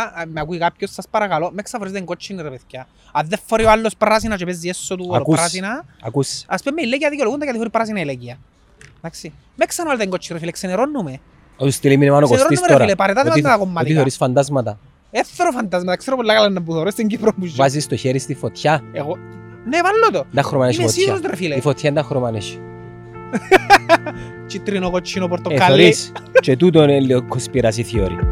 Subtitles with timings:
[0.00, 2.86] Α, Με ακούει κάποιος, σας παρακαλώ, με ξαφορίζετε την κότσινη ρε παιδιά.
[3.12, 5.36] Αν δεν φορεί ο άλλος πράσινα και παίζει έσω του όλο Ακούς.
[5.36, 6.44] πράσινα, Ακούς.
[6.46, 8.38] ας πούμε η Λέγκια δικαιολογούνται γιατί φορεί πράσινα η Λέγκια.
[8.98, 9.32] Εντάξει.
[9.56, 11.18] Με ξαναβάλετε την κότσινη ρε φίλε, ξενερώνουμε.
[11.56, 12.84] Ότι στείλει μήνυμα ο Κωστής Ξενερώνουμε ρε τώρα.
[12.84, 13.94] φίλε, παρετάτε Ότι- μας τα Ότι κομμάτια.
[13.94, 14.78] θεωρείς φαντάσματα.
[15.10, 17.54] Έθωρο φαντάσματα, ξέρω πολλά καλά να που θωρώ στην Κύπρο που ζω.
[17.56, 18.82] Βάζεις το χέρι στη φωτιά.
[18.92, 19.16] Εγώ...
[19.68, 20.24] Ναι, βάλω το.
[20.34, 21.02] Τα χρώμα έχει Είμαι φωτιά.
[21.02, 21.54] σίγουρος ρε φίλε.
[21.54, 22.60] Η φωτιά είναι τα χρώμα έχει.
[24.46, 25.60] Κίτρινο, κοτσίνο, Ε, πορτοκάλι.
[25.80, 26.12] θωρείς.
[26.40, 28.30] Και τούτο είναι λίγο conspiracy theory.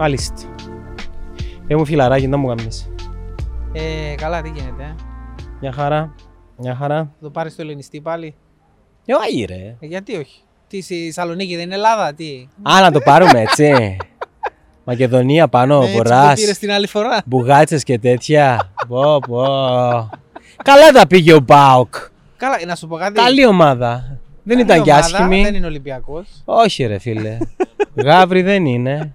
[0.00, 0.34] Μάλιστα.
[1.66, 2.88] Ε, μου φιλαράκι, να μου κάνεις.
[3.72, 4.94] Ε, καλά, τι γίνεται, ε.
[5.60, 6.14] Μια χαρά.
[6.56, 6.96] Μια χαρά.
[6.96, 8.34] Θα το πάρεις στο ελληνιστή πάλι;
[9.06, 9.76] Ε, όχι ρε.
[9.80, 13.96] Ε, γιατί όχι; Τι, στη Σαλονίκη δεν είναι Ελλάδα, τι; Α, να το πάρουμε έτσι.
[14.84, 17.22] Μακεδονία πάνω, Ναι, έτσι που το βορράς, πήρες την άλλη φορά.
[17.26, 18.72] μπουγάτσες και τέτοια.
[18.88, 19.42] Πω, πω.
[20.64, 21.94] Καλά τα πήγε ο Μπάουκ.
[22.36, 23.12] Καλά, να σου πω κάτι.
[23.12, 24.18] Καλή ομάδα.
[24.42, 25.42] Δεν Καλή ήταν και ομάδα, άσχημη.
[25.42, 26.28] Δεν είναι Ολυμπιακός.
[26.44, 27.38] Όχι ρε φίλε.
[28.04, 29.14] Γάβρι δεν είναι.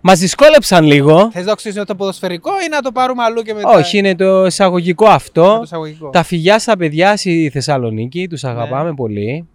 [0.00, 1.30] Μας δυσκόλεψαν λίγο.
[1.32, 4.46] Θες να οξύσεις το ποδοσφαιρικό ή να το πάρουμε αλλού και μετά; Όχι, είναι το
[4.46, 5.60] εισαγωγικό Το αυτό.
[5.64, 6.10] εισαγωγικό.
[6.10, 8.50] Τα φιλιά στα παιδιά στη Θεσσαλονίκη, τους Ναι.
[8.50, 9.48] αγαπάμε πολύ.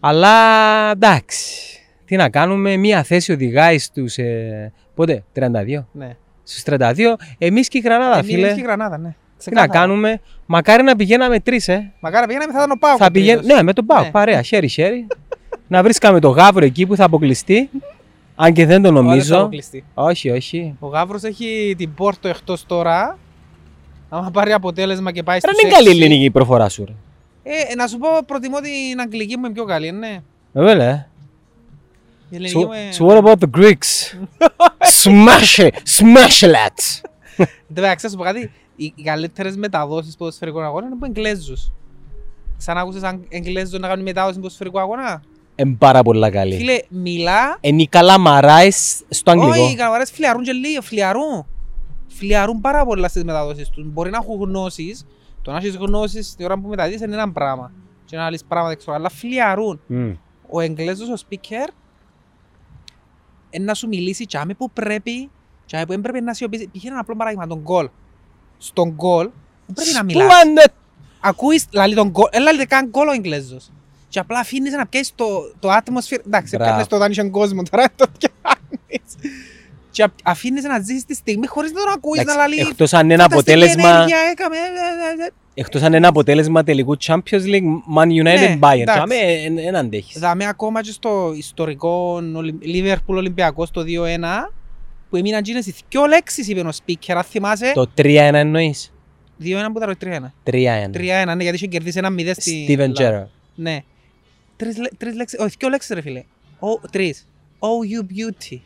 [0.00, 0.30] Αλλά
[0.90, 1.44] εντάξει,
[2.04, 5.86] τι να κάνουμε, μία θέση οδηγάει στους, ε, πότε, 32.
[5.92, 6.16] Ναι.
[6.44, 8.52] Στους 32, εμείς και η Γρανάδα Εμείς φίλε.
[8.52, 9.08] και η Γρανάδα, ναι.
[9.08, 9.86] Τι να Ξεκάθαρα.
[9.86, 11.92] κάνουμε, μακάρι να πηγαίναμε τρεις ε.
[12.00, 12.96] Μακάρι πήγαμε θα ήταν ο Πάοκ.
[12.98, 13.38] Θα ο πηγαίν...
[13.38, 13.56] τρίτος.
[13.56, 14.10] Ναι, με τον Πάο, Ναι.
[14.10, 15.06] παρέα, χέρι χέρι.
[15.68, 17.70] να βρίσκαμε το Γάβρο εκεί που θα αποκλειστεί.
[18.36, 19.36] Αν και δεν το Ο άλλος θα νομίζω.
[19.38, 19.84] αποκλειστεί.
[19.94, 20.76] όχι, όχι.
[20.80, 23.18] Ο Γαύρος έχει την Πόρτο εκτός τώρα.
[24.08, 26.84] Άμα πάρει αποτέλεσμα και πάει Ρε στους είναι καλή έξι- ελληνική η προφορά σου.
[26.84, 26.92] Ρε.
[27.42, 30.18] Ε, να σου πω, προτιμώ την αγγλική μου είναι πιο καλή, ναι.
[30.52, 31.08] Βέβαια, ε.
[32.30, 32.88] Η ελληνική So, μου είναι...
[32.98, 34.18] so what about the Greeks?
[35.02, 35.74] smash it!
[35.98, 37.00] Smash it!
[37.70, 38.50] Εντάξει, να σου πω κάτι.
[38.76, 41.72] Οι, οι καλύτερες μεταδόσεις ποδοσφαιρικών αγώνων είναι από Εγγλέζους.
[42.56, 45.22] Σαν άκουσες αν Εγγλέζους να κάνουν μετάδοση ποδοσφαιρικού αγώνα.
[45.54, 46.56] Εν πάρα πολλά καλή.
[46.56, 47.58] Φίλε, μιλά...
[47.60, 49.50] Είναι η καλαμαράες στο αγγλικό.
[49.50, 51.46] Όχι, οι καλαμαρές φλιαρούν και λίγο, φλιαρούν.
[52.06, 53.84] Φλιαρούν πάρα πολλά στις μεταδόσεις τους.
[53.86, 55.06] Μπορεί να έχουν γνώσεις.
[55.42, 57.72] Το να έχεις γνώσεις την ώρα που μεταδίδεις είναι ένα πράγμα.
[58.04, 59.80] Και ένα άλλο πράγμα δεν ξέρω, αλλά φλιαρούν.
[59.86, 60.12] Μμ.
[60.50, 61.68] ο Εγγλέζος ο speaker
[63.50, 65.30] είναι να σου μιλήσει τσάμε που πρέπει
[65.66, 66.68] τσάμε που δεν πρέπει να σιωπήσει.
[66.68, 67.88] Πήγε ένα απλό παράδειγμα, τον γκολ.
[68.58, 69.30] Στον γκολ
[69.66, 70.32] δεν πρέπει να μιλάς.
[70.32, 70.62] Σπλάντε!
[71.20, 73.70] Ακούεις, λαλεί τον γκολ, δεν λαλεί καν γκολ ο Εγγλέζος.
[74.14, 75.26] Και απλά αφήνεις να πιάσεις το,
[75.58, 76.22] το atmosphere.
[76.26, 76.70] Εντάξει, Μπράβο.
[76.70, 79.14] πιάνεις το δάνειο κόσμο τώρα, το πιάνεις.
[79.90, 82.68] Και α- αφήνεις να ζήσεις τη στιγμή χωρίς να τον ακούεις να Εντάξει, λαλείς.
[82.70, 84.60] Εκτός αν είναι «Φανταστική αποτέλεσμα, ενέργεια έκαμε, ε,
[85.20, 85.30] ε, ε, ε».
[85.54, 88.78] εκτός αν είναι αποτέλεσμα τελικού Champions League, Man United, Ναι, Bayern.
[88.80, 88.84] εντάξει.
[88.84, 89.14] Τσάμε,
[89.44, 90.18] εν- εν αντέχεις.
[90.18, 92.20] Δάμε ακόμα και στο ιστορικό
[92.60, 94.52] Λίβερπουλ Ολυμπιακό στο 2-1
[95.10, 97.72] που έμειναν γίνες οι δυο λέξεις είπε ο speaker, αν θυμάσαι.
[97.74, 98.04] Το 3-1
[98.34, 98.92] εννοείς;
[99.40, 100.32] 2-1 που ήταν το 3-1.
[100.44, 100.90] 3-1.
[100.92, 102.66] 3-1, ναι, γιατί είχε κερδίσει ένα 0 στη...
[102.68, 103.28] Steven Λα- Gerrard.
[103.54, 103.78] Ναι.
[104.56, 106.22] Τρεις, λέ- τρεις λέξεις, όχι, δυο λέξεις ρε φίλε.
[106.58, 107.26] Ο, τρεις.
[107.58, 108.58] Oh you beauty.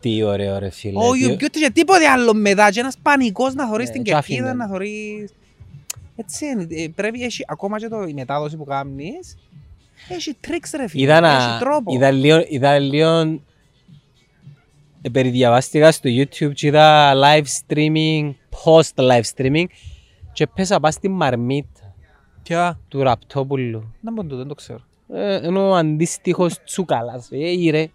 [0.00, 0.98] Τι ωραίο ρε φίλε.
[0.98, 4.02] Oh Τι- you beauty και τίποτε άλλο μετά και ένας πανικός να θωρείς Ναι, την
[4.02, 4.64] και κερκίδα, άφηνε.
[4.64, 5.32] να θωρείς...
[6.16, 9.36] Έτσι είναι, ε, πρέπει, έχει, ακόμα και το, η μετάδοση που κάνεις,
[10.08, 11.94] έχει τρίξ ρε φίλε, Είδα, να, έχει τρόπο.
[11.94, 13.20] είδα, λίγο, είδα λίγο
[15.02, 18.32] ε, περιδιαβάστηκα στο YouTube και είδα live streaming,
[18.64, 19.64] post live streaming
[20.32, 21.94] και πέσα πας στη μαρμίτα
[22.42, 23.94] Ποια; του Ραπτόπουλου.
[24.00, 24.80] Να πω τούτο, δεν το ξέρω.
[25.14, 27.28] Ε, ενώ ο αντίστοιχος Τσούκαλας.
[27.30, 27.86] Ε, ήρε.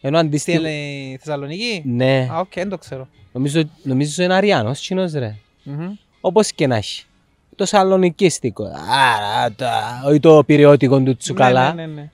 [0.00, 0.64] Ενώ Στη αντίστοιχο...
[0.64, 3.08] ε, Θεσσαλονίκη; Ναι, Α, οκ, δεν το ξέρω.
[3.32, 5.36] νομίζω, νομίζω είναι Αρειανός, τζείνος ρε.
[5.62, 5.92] Μμμ.
[6.20, 7.04] Όπως και να έχει.
[7.56, 8.64] Το σαλονικίστικο.
[8.90, 11.74] Άρα, τα- όχι το πυριώτικο του Τσουκαλά.
[11.74, 12.10] Ναι, ναι, ναι, ναι.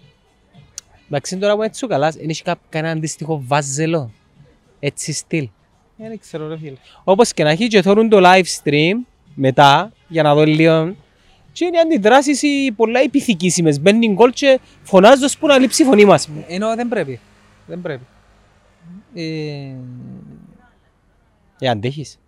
[1.07, 4.11] Εντάξει, τώρα που είναι Τσουκαλάς, δεν έχει κά- κανένα αντίστοιχο βάζελο.
[4.81, 5.49] Έτσι στυλ.
[5.99, 6.77] Ε, Δεν ξέρω ρε φίλε.
[7.05, 8.95] Όπως και να έχει και θωρούν το live stream
[9.35, 10.95] μετά για να δω λίγο
[11.55, 13.81] και είναι αντιδράσεις οι πολλά επιθυκήσιμες.
[13.81, 16.29] Μπαίνει γκολ και φωνάζω που να λείψει η φωνή μας.
[16.49, 17.21] Ενώ δεν πρέπει.
[17.67, 18.03] Δεν πρέπει.
[19.15, 19.75] Ε,
[21.59, 22.19] Ε, αντέχεις.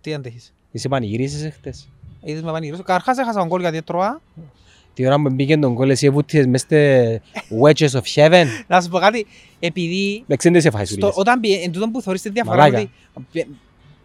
[0.00, 1.88] τι αντέχεις; Εσύ πανηγυρίσες χτες.
[2.22, 2.82] Είδες με πανηγυρίσω.
[2.82, 4.20] Καταρχάς έχασα τον κόλ γιατί έτρωα.
[4.94, 7.20] Τη ώρα που μπήκε τον γκολ εσύ εβούτιες μες στε
[7.62, 8.44] wedges of heaven.
[8.66, 9.26] Να σου πω κάτι.
[9.60, 11.14] Επειδή Εντάξει, δεν σε φάει στο, σουλίες.
[11.16, 12.78] όταν πήγε, εν τούτον που θωρείς τη διαφορά Μαλάκα.
[13.14, 13.46] ότι πε-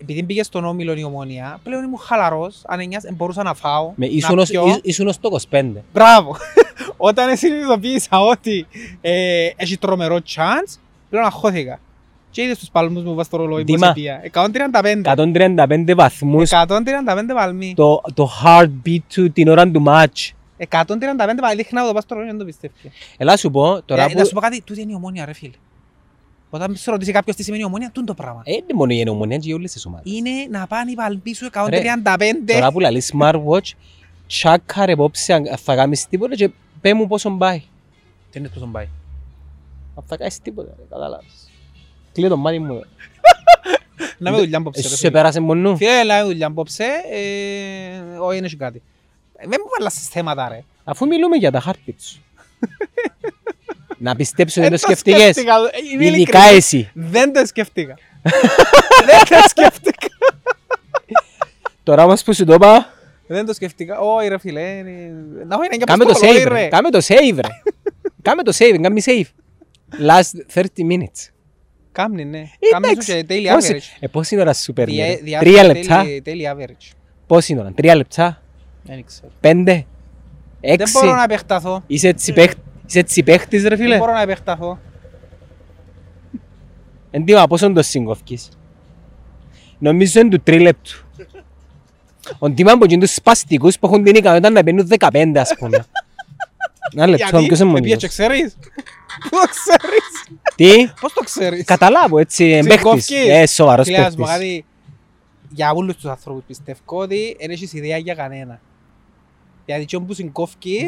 [0.06, 3.92] επειδή πήγε στον Όμιλο η Ομόνια, πλέον ήμουν χαλαρός, αν εννιάς, εν μπορούσα να φάω,
[3.96, 4.68] Με να ίσον ως- πιω.
[4.68, 5.84] ίσ- ίσον ως το 25.
[5.94, 6.36] Μπράβο.
[6.98, 8.68] Όταν συνειδητοποίησα ότι
[9.02, 10.78] ε, έχει τρομερό chance,
[11.10, 11.80] πλέον αγχώθηκα.
[12.32, 13.88] Και είδες τους παλμούς μου βάζεις στο ρολόι πώς Δήμα.
[13.90, 14.22] επία.
[14.34, 15.02] 135.
[15.88, 16.74] 135 βαθμούς 135
[17.36, 17.74] παλμοί.
[17.76, 20.32] το, το heartbeat του την ώρα του match.
[20.58, 21.56] 135 παλμοί.
[21.56, 22.78] Δείχνα να το πας στο ρολόι, δεν το πιστεύεις.
[23.18, 24.18] Ελά σου πω, τώρα Ε, που...
[24.18, 25.52] Να σου πω κάτι, τούτη είναι η ομόνια ρε φίλε.
[26.56, 28.42] Όταν σε ρωτήσει κάποιος τι σημαίνει ομόνια, τούν το πράγμα.
[28.46, 30.14] Ε, Είναι μόνο η ομονία και για όλες τις ομάδες.
[30.14, 32.54] Είναι να πάνε οι παλπίσου Ρε, 135.
[32.54, 33.72] Τώρα που λαλείς smartwatch,
[34.28, 36.50] τσάκα ρε απόψε αν θα κάνεις τίποτα και
[36.82, 37.64] πέ μου πόσο πάει.
[38.32, 38.88] Τι είναι πόσο πάει;
[39.96, 41.50] Αν θα κάνεις τίποτα, ρε, κατάλαβες.
[42.12, 42.82] Κλείω το μάτι μου.
[44.18, 44.82] Να με δουλειά απόψε.
[44.82, 45.12] ρε Εσύ σε φίλε.
[45.18, 45.78] πέρασε μονού.
[45.78, 46.84] Φίλε, να με δουλειά απόψε.
[47.12, 48.82] ε, Όχι, είναι κάτι.
[49.36, 50.64] Ε, Δεν μου βάλασες θέματα ρε.
[50.84, 52.20] Αφού μιλούμε για τα χάρτη σου.
[53.98, 55.20] Να πιστέψω δεν Ε, το σκεφτήκες.
[55.22, 55.60] σκέφτηκα, ε,
[55.94, 56.52] είμαι Ειδικά ειλικρινής.
[56.58, 56.90] εσύ.
[56.94, 57.94] Δεν το σκέφτηκα.
[59.10, 60.08] Δεν το σκέφτηκα.
[61.84, 62.94] Τώρα όμως που σου το είπα,
[63.28, 64.00] Δεν το σκέφτηκα.
[64.00, 64.62] Όχι ρε φίλε.
[64.62, 65.12] είναι-
[65.48, 66.60] Να μην είναι και κάμε το πως κολλάει, save ρε.
[66.62, 66.68] ρε.
[66.68, 67.48] Κάμε το save ρε.
[68.22, 69.24] Κάμε το save, κάμε save.
[70.10, 71.30] Last 30 minutes.
[71.92, 72.38] Κάμνει, ναι.
[72.40, 73.24] Ε, Κάμνει σου εντάξει.
[73.26, 73.98] και daily Πόση- average.
[74.00, 76.04] Ε, πόση ώρα σου παίρνει, Δια- ρε; διάφορα Τρία daily- λεπτά.
[76.26, 76.92] Daily average.
[77.28, 78.42] Πόση ώρα, τρία λεπτά,
[78.84, 79.32] Δεν ξέρω.
[79.40, 79.72] πέντε,
[80.62, 80.92] Δεν έξι.
[80.94, 81.84] μπορώ να επεκταθώ.
[81.88, 82.54] Είσαι έτσι παίχ-
[82.88, 83.98] είσαι έτσι παίχτης ρε Δεν φίλε.
[83.98, 84.80] μπορώ να επεκταθώ.
[87.12, 88.50] Εντύπωμα πόσο το συγκοφκείς;
[89.80, 91.00] Νομίζω είναι του τρίλεπτου.
[92.40, 95.86] Ο Ντίμα από τους σπαστικούς που έχουν την ικανότητα να παίρνουν 15 ας πούμε.
[96.96, 98.02] Ένα λεπτό, Γιατί, ποιος είναι με πήγε μόνος.
[98.02, 98.58] και ξέρεις;
[99.30, 102.76] Πού το ξέρεις; Τι, Πώς το ξέρεις; καταλάβω έτσι, εμπαίχτης.
[103.06, 103.30] Συγκοφκείς.
[103.30, 104.34] Ε, σοβαρός Φίλε, ας πω παίχτης.
[104.34, 104.66] κάτι.
[105.50, 108.60] Για όλους τους ανθρώπους πιστεύω ότι δεν έχεις ιδέα για κανένα.
[109.66, 110.88] Γιατί και όπου συγκόφκεις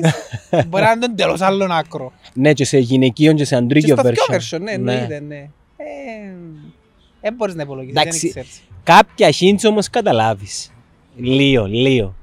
[0.67, 2.11] μπορεί να είναι τον τελώς άλλον άκρο.
[2.33, 4.55] Ναι, και σε γυναικείο και σε Και αντρίκιο στο πιο version.
[4.55, 5.35] version, ναι, εννοείται, ναι.
[5.77, 5.85] Ε,
[7.21, 8.29] Δεν μπορείς να υπολογίσεις, δεν Εντάξει.
[8.29, 8.61] ξέρεις.
[8.83, 10.71] Κάποια hints όμως καταλάβεις.
[11.15, 12.15] Λίγο, λίγο.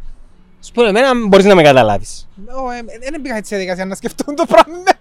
[0.65, 2.29] Σου πω εμένα μπορείς να με καταλάβεις.
[2.65, 4.77] Ω, ε, Δεν πήγα έτσι σε διαδικασία να σκεφτούν το πράγμα.
[4.79, 4.93] ναι.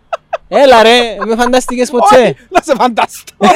[0.61, 3.33] Έλα ρε, με φαντάστηκες ποτέ; Όχι, Να σε φανταστώ.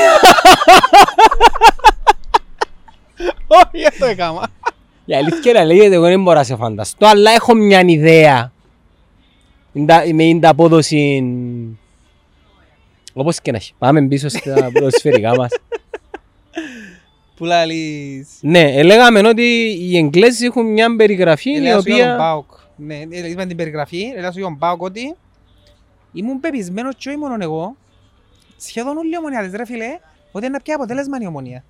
[3.47, 4.47] Όχι, δεν το έκανα.
[5.09, 8.51] Η αλήθεια να λέγεται, εγώ δεν μπορώ να σε φανταστώ, αλλά έχω μια ιδέα.
[9.73, 11.23] Είναι τα- Με είναι τα απόδοση...
[13.13, 13.73] Όπως και να έχει.
[13.77, 15.49] Πάμε πίσω στα ποδοσφαιρικά μας.
[17.35, 19.41] Που λαλείς; Ναι, ε, λέγαμε ότι
[19.79, 22.17] οι Εγγλέζοι έχουν μια περιγραφή η Λέω σου για τον οποία...
[22.17, 22.45] Πάοκ.
[22.75, 23.97] Ναι, ε, είπαμε την περιγραφή.
[24.19, 25.15] Λέω σου για τον Πάοκ ότι
[26.13, 27.75] ήμουν πεπισμένος και όχι μόνο εγώ,
[28.57, 29.99] σχεδόν όλοι οι ομονιάτες ρε φίλε,
[30.31, 31.63] ότι είναι πια αποτέλεσμα η ομονία.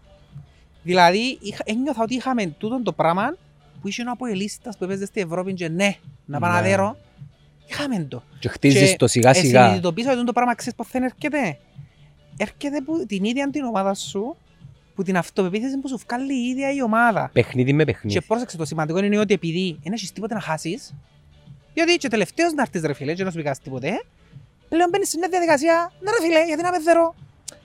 [0.83, 3.35] Δηλαδή, είχα- ένιωθα ότι είχαμε τούτο το πράγμα
[3.81, 5.95] που είχε ένα αποελίστας που έπαιζε στην Ευρώπη και ναι,
[6.25, 6.67] να πάω να Ναι.
[6.67, 6.97] δέρω.
[7.69, 8.23] Είχαμε το.
[8.39, 9.63] Και χτίζεις Και το σιγά σιγά.
[9.63, 11.57] Συνειδητοποίησα ότι το πράγμα ξέρεις πώς θα έρχεται.
[12.37, 14.35] Έρχεται που την ίδια την ομάδα σου,
[14.95, 17.29] που την αυτοπεποίθηση που σου βγάλει η ίδια η ομάδα.
[17.33, 18.21] Παιχνίδι με Και παιχνίδι.
[18.21, 20.93] πρόσεξε το σημαντικό είναι ότι επειδή δεν έχεις τίποτε να χάσεις,
[21.73, 24.03] διότι και τελευταίος να έρθεις ρε φίλε και να σου πει κάτι τίποτε,
[24.69, 27.15] πλέον μπαίνεις στην διαδικασία, ναι ρε φίλε, γιατί να με δέρω.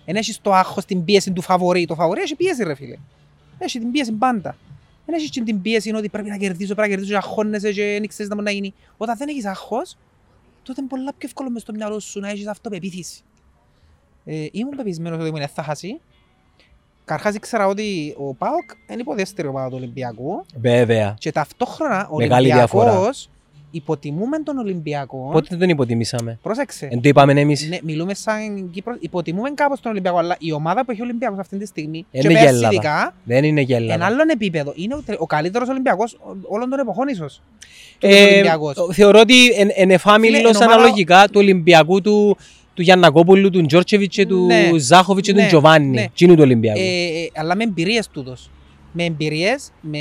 [0.04, 1.84] Εν έχεις το άγχος, την πίεση του φαβορή.
[1.84, 2.96] Το φαβορή έχει πίεση ρε φίλε.
[3.58, 4.56] Έχει την πίεση πάντα.
[5.06, 7.82] Δεν έχεις και την πίεση ότι πρέπει να κερδίσω, πρέπει να κερδίσω και αγχώνεσαι και
[7.82, 8.74] δεν ξέρεις να μπορεί να γίνει.
[8.96, 9.96] Όταν δεν έχεις άγχος,
[10.62, 13.22] τότε είναι πολλά πιο εύκολο μες στο μυαλό σου να έχεις αυτοπεποίθηση.
[14.24, 16.00] Ε, ήμουν πεπισμένος ότι ήμουν θα χάσει.
[17.04, 21.14] Καρχάς ήξερα ότι ο ΠΑΟΚ είναι υποδέστερη ομάδα του Ολυμπιακού Βέβαια.
[21.18, 22.90] και ταυτόχρονα ο Μεγάλη διαφορά.
[22.90, 23.30] Ολυμπιακός
[23.72, 25.28] υποτιμούμε τον Ολυμπιακό.
[25.32, 26.88] Πότε δεν τον υποτιμήσαμε; Πρόσεξε.
[26.92, 27.68] Εν το είπαμε εμείς.
[27.68, 31.38] Ναι, μιλούμε σαν Κύπρος, υποτιμούμε κάπως τον Ολυμπιακό, αλλά η ομάδα που έχει ο Ολυμπιακός
[31.38, 32.74] αυτή τη στιγμή Είναι και για πέρσι Ελλάδα.
[32.74, 34.06] ειδικά, Δεν είναι για ένα Ελλάδα.
[34.14, 34.72] άλλον επίπεδο.
[34.76, 37.42] Είναι ο, τε- ο καλύτερος Ολυμπιακός όλων των εποχών ίσως.
[38.00, 38.76] Ε, Ολυμπιακός.
[38.92, 39.34] θεωρώ ότι
[39.76, 42.36] είναι φάμιλος εν ομάδα- αναλογικά του Ολυμπιακού του
[42.74, 44.70] του Γιαννακόπουλου, του Τζόρτσεβιτς και του Ναι.
[44.78, 45.46] Ζάχοβιτς και του Ναι.
[45.46, 45.86] Τζοβάνι.
[45.86, 46.06] Ναι.
[46.14, 46.78] Τι είναι του Ολυμπιακού.
[46.80, 48.50] Ε, ε, αλλά με εμπειρίες τούτος.
[48.92, 49.98] Με εμπειρίες, με...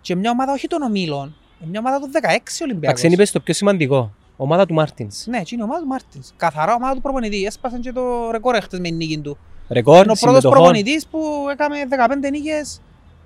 [0.00, 1.34] Και μια ομάδα όχι των ομίλων,
[1.70, 2.88] μια ομάδα του 16 Ολυμπιακός.
[2.88, 4.12] Εντάξει, δεν είπες το πιο σημαντικό.
[4.36, 5.26] Ομάδα του Μάρτινς.
[5.26, 6.32] Ναι, και είναι η ομάδα του Μάρτινς.
[6.36, 7.44] Καθαρά ομάδα του προπονητή.
[7.44, 9.36] Έσπασε και το ρεκόρ έχτες με νίκη του.
[9.68, 10.50] Ρεκόρ Είναι ο πρώτος συμμετοχών.
[10.52, 11.18] προπονητής που
[11.52, 12.80] έκαμε 15 νίκες,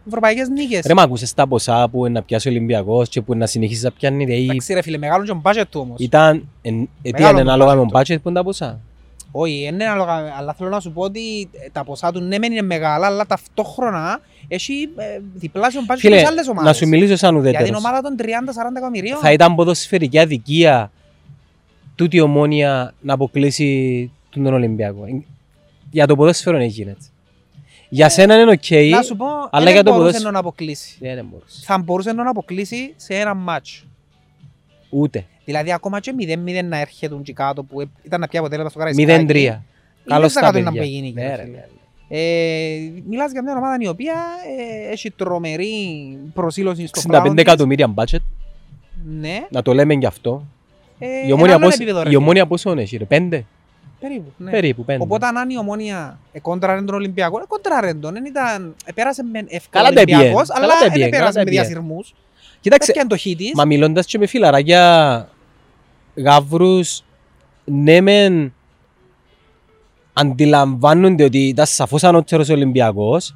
[0.07, 0.85] ευρωπαϊκές νίκες.
[0.87, 3.47] Ρε μ' ακούσες τα ποσά που είναι να πιάσει ο Ολυμπιακός και που είναι να
[3.47, 4.25] συνεχίσει να πιάνει.
[4.25, 5.97] Δηλαδή Εντάξει ρε φίλε, μεγάλο και ο μπάτζετ του όμως.
[6.01, 8.01] ήταν, εν- ήταν Μεγάλο ανάλογα με τον budget.
[8.01, 8.81] budget που είναι τα ποσά;
[9.35, 12.63] Όχι, είναι ανάλογα, αλλά θέλω να σου πω ότι τα ποσά του ναι μεν είναι
[12.63, 16.71] μεγάλα, αλλά ταυτόχρονα έχει ε, διπλάσιο μπάτζετ Φίλε, με άλλες ομάδες.
[16.71, 17.79] να σου μιλήσω σαν Για την ουδέτερος.
[17.85, 18.23] ομάδα των 30-40
[18.77, 19.19] εκατομμυρίων.
[19.19, 20.91] Θα ήταν ποδοσφαιρική αδικία
[21.95, 25.05] τούτη η ομόνια να αποκλείσει τον Ολυμπιακό.
[25.91, 27.01] Για το ποδόσφαιρο δεν γίνεται.
[27.89, 28.71] Για σένα είναι οκ.
[28.71, 30.97] Ε, Να σου πω, αλλά δεν για το μπορούσε ποδόσφαιρο- να αποκλείσει.
[31.01, 31.63] Δεν δεν μπορούσε.
[31.65, 33.87] Θα μπορούσε να αποκλείσει σε ένα μάτς.
[34.95, 35.25] Ούτε.
[35.45, 39.27] Δηλαδή ακόμα και 0-0 να έρχεται και κάτω που ήταν να πιάει αποτέλεσμα στο Καραϊσκάκι.
[39.29, 39.59] 0-3.
[40.07, 40.83] Καλώς τα κάτω να παιδιά.
[40.85, 41.57] γίνει, Ναι, κύριε ρε, φίλε.
[41.57, 41.65] ναι.
[42.09, 44.15] Ε, μιλάς για μια ομάδα η οποία
[44.89, 45.75] ε, έχει τρομερή
[46.35, 47.33] προσήλωση στο 65 crowd της.
[47.37, 48.19] εκατομμύρια budget.
[49.21, 49.47] Ναι.
[49.51, 50.45] Να το λέμε γι' αυτό.
[50.99, 52.17] Ε, Η ένα ομόνια άλλο πώς- επίπεδο, ρε η φίλε.
[52.23, 53.45] ομόνια πόσο έχει ρε, πέντε;
[54.01, 54.51] Περίπου, ναι.
[54.51, 55.03] Περίπου πέντε.
[55.03, 58.13] Οπότε αν η ομόνια εκόντραρε τον Ολυμπιακό, εκόντραρε τον.
[58.13, 61.17] Δεν ήταν, επέρασε με εύκολα Καλά τα έπιε, Ολυμπιακός, καλά αλλά τα δεν έπιε, καλά
[61.17, 61.61] επέρασε τα με έπιε.
[61.61, 62.15] διασυρμούς.
[62.63, 65.29] Κοίταξε, Έπιανε το χ της; μα μιλώντας και με φιλαράκια
[66.15, 67.03] γάβρους,
[67.65, 68.55] ναι μεν
[70.13, 73.35] αντιλαμβάνονται ότι ήταν σαφώς ανώτερος ο Ολυμπιακός,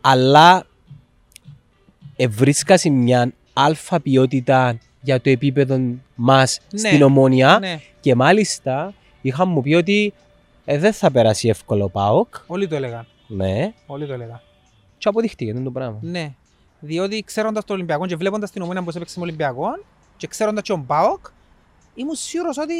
[0.00, 0.66] αλλά
[2.16, 5.80] ευρίσκασε μια αλφα ποιότητα για το επίπεδο
[6.14, 6.78] μας Ναι.
[6.78, 10.12] στην Ομόνια Ναι, και μάλιστα είχαν μου πει ότι
[10.64, 12.34] ε, δεν θα περάσει εύκολο ο ΠΑΟΚ.
[12.46, 13.06] όλοι το έλεγαν.
[13.26, 13.72] Ναι.
[13.86, 14.40] Όλοι το έλεγαν.
[14.98, 15.98] Και αποδείχτηκε το πράγμα.
[16.00, 16.34] Ναι.
[16.84, 19.66] Διότι ξέροντας τον Ολυμπιακό και βλέποντας την ομόνια που έπαιξε με Ολυμπιακό
[20.16, 21.26] και ξέροντας και τον ΠΑΟΚ,
[21.94, 22.74] ήμουν σίγουρος ότι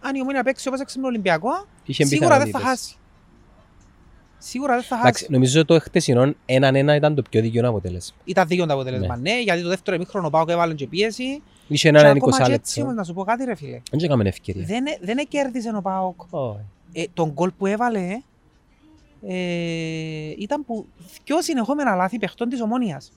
[0.00, 2.70] αν η ομόνια παίξει όπως έπαιξε με Ολυμπιακό, Είχε σίγουρα δεν θα πιθανότητες.
[2.80, 2.94] χάσει.
[4.38, 5.32] Σίγουρα δεν θα Εντάξει, χάσει.
[5.32, 8.16] νομίζω το χτεσινό 1-1 ήταν το πιο δίκαιο αποτέλεσμα.
[8.24, 11.42] Ήταν δίκαιο το αποτέλεσμα, ναι, γιατί το δεύτερο εμίχρονο ο ΠΑΟΚ έβαλε και πίεση.
[11.68, 13.00] Είχε Και έναν ακόμα 20 και έτσι όμως λεπτό.
[13.00, 13.80] να σου πω κάτι ρε φίλε.
[13.90, 14.64] Δεν έκαμε ευκαιρία.
[14.66, 16.20] Δεν, δεν κέρδισε ο ΠΑΟΚ.
[16.30, 16.58] Όχι.
[16.92, 18.20] Ε, τον γκολ που έβαλε
[19.28, 20.86] ε, ήταν που
[21.24, 23.10] δυο συνεχόμενα λάθη παιχτών της Ομόνιας.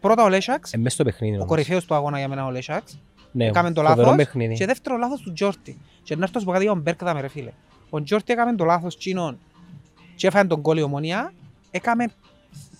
[0.00, 1.32] Πρώτα ο Λέσσαξ, Ε, μες στο παιχνίδι.
[1.32, 1.48] ο όμως.
[1.48, 2.98] κορυφαίος του αγώνα για μένα ο Λέσσαξ.
[3.32, 4.54] Ναι, Έκαμε το φοβερό λάθος παιχνίδι.
[4.54, 5.78] και δεύτερο λάθος του Τζόρτι.
[6.02, 7.52] Και να έρθω σου πω κάτι για τον Μπέρκ δάμε ρε φίλε.
[7.90, 9.38] Ο Τζόρτι έκαμε το λάθος τσίνον
[10.14, 11.32] και έφαγε τον κόλλη η Ομόνια.
[11.70, 12.04] Έκαμε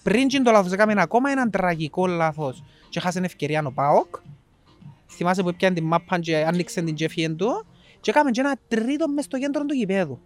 [0.03, 4.15] πριν τσιν το λάθος, έκαμε ακόμα έναν τραγικό λάθος και χάσε ευκαιρία ο Πάοκ.
[5.11, 7.67] Θυμάσαι που έπιανε την μάπα και άνοιξε την τζεφιέν του
[8.01, 10.19] και έκαμε και ένα τρίτο μες στο κέντρο του γηπέδου.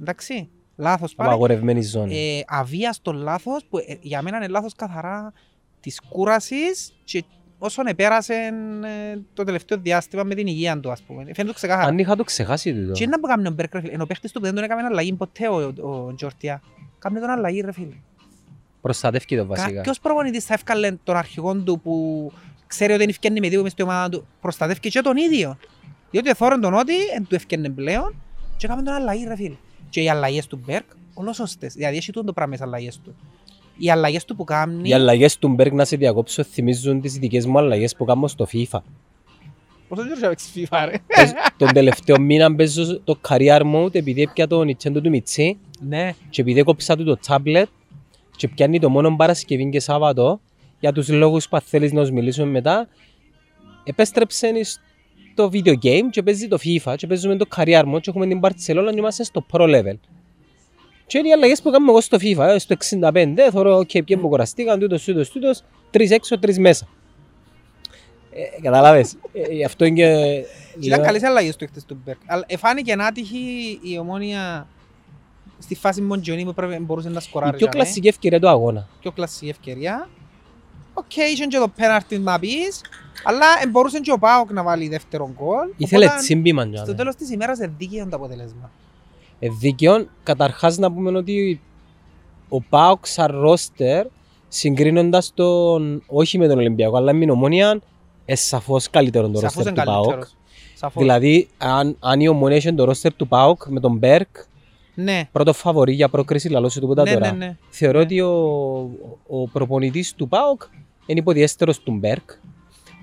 [0.00, 1.28] Εντάξει, λάθος πάλι.
[1.28, 2.36] Απαγορευμένη ζώνη.
[2.38, 5.32] Ε, αβίαστο λάθος που ε, για μένα είναι λάθος καθαρά
[5.80, 7.24] της κούρασης και
[7.58, 8.34] όσον επέρασε
[8.84, 11.24] ε, το τελευταίο διάστημα με την υγεία του ας πούμε.
[11.34, 11.86] Φαίνεται ξεκάθαρα.
[11.86, 12.92] Αν είχα το ξεχάσει τούτο.
[12.92, 13.92] Και είναι να που κάνει ο Μπέρκ ρε φίλε.
[13.92, 16.62] Ενώ ο παίχτης του που δεν τον έκαμε αλλαγή ποτέ ο, ο, ο Τζορτιά.
[16.98, 17.94] Κάμε τον αλλαγή ρε φίλε.
[18.80, 19.80] Προστατεύει το βασικά.
[19.80, 22.32] Ποιος προπονητής θα έφκαλε τον αρχηγό του που
[22.66, 24.26] ξέρει ότι δεν φκαίνει με δύο μες στην ομάδα του.
[24.40, 25.58] Προστατεύει και τον ίδιο.
[26.10, 28.14] Διότι θόρεν τον ότι δεν του φκαίνει πλέον
[28.56, 29.56] και κάμε τον αλλαγή ρε φίλε.
[29.88, 30.84] Και οι αλλαγές του Μπέρκ
[31.14, 31.74] όλες σωστές.
[31.74, 33.16] Δηλαδή έχει τούτο πράγμα στις αλλαγές του.
[33.82, 34.88] Οι αλλαγές του που κάνει...
[34.88, 38.46] Οι αλλαγές του Μπέρκ να σε διακόψω θυμίζουν τις δικές μου αλλαγές που κάνω στο
[38.52, 38.78] FIFA.
[39.88, 43.94] Πώς δεν ξέρω να παίξεις FIFA ρε; Πες- Τον τελευταίο μήνα παίζω το career mode
[43.94, 46.14] επειδή έπια το Nintendo του Μιτσί Ναι.
[46.30, 47.64] και επειδή έκοψα του το tablet
[48.36, 50.40] και πιάνει το μόνο Παρασκευή και Σάββατο
[50.80, 52.88] για τους λόγους που θέλεις να σου μιλήσουμε μετά
[53.84, 54.50] επέστρεψε
[55.32, 58.40] στο video game και παίζει το FIFA και παίζουμε το career mode και έχουμε την
[58.42, 59.94] Barcelona και είμαστε στο pro level.
[61.10, 64.18] Και είναι οι αλλαγές που κάνουμε εγώ στο FIFA, ε, στο 65, θεωρώ, ok, ποιοι
[64.20, 66.88] μου κοραστήκαν, τούτος, τούτος, τούτος, τρεις έξω, τρεις μέσα.
[68.32, 70.06] Ε, καταλάβες, ε, γι' αυτό είναι και...
[70.80, 72.18] Ήταν λέω- καλές αλλαγές του χτες του Μπέρκ.
[72.26, 73.38] Αλλά εφάνηκε άτυχη
[73.82, 74.66] η ομόνια
[75.58, 77.56] στη φάση Μοντζιονί που πρέπει, μπορούσε να Η σκοράρει.
[77.56, 77.82] πιο για μέ.
[77.84, 78.88] κλασική ευκαιρία του αγώνα.
[79.00, 80.08] πιο κλασική ευκαιρία.
[80.94, 82.80] Οκ, είχε και το πέναρτι να πεις,
[83.24, 85.68] αλλά ε, μπορούσε και ο Πάοκ να βάλει δεύτερο γκολ.
[85.76, 86.64] Ήθελε Οπότε, τσίμπημα.
[86.64, 86.96] για Στο μένα.
[86.98, 88.70] τέλος της ημέρας είναι δίκαιο το αποτέλεσμα.
[89.40, 91.60] Ε, δίκαιο, καταρχάς να πούμε ότι
[92.48, 94.06] ο ΠΑΟΚ σαν ρόστερ
[94.48, 97.68] συγκρίνοντας τον, όχι με τον Ολυμπιακό, αλλά με την Ομόνια,
[98.26, 100.04] είναι σαφώς καλύτερο το Σαφώς ρόστερ είναι του ΠΑΟΚ.
[100.04, 100.36] καλύτερος.
[100.74, 101.02] Σαφώς.
[101.02, 104.28] Δηλαδή, αν, αν η Ομόνια είχε το ρόστερ του ΠΑΟΚ με τον Μπέρκ,
[104.94, 107.32] Ναι, πρώτο φαβορή για πρόκριση, λαλώ σου τίποτα ναι, τώρα.
[107.32, 107.56] ναι, ναι.
[107.68, 108.04] Θεωρώ Ναι.
[108.04, 108.30] ότι ο,
[109.26, 110.62] ο προπονητής του ΠΑΟΚ
[111.06, 112.30] είναι υποδιέστερος του Μπέρκ.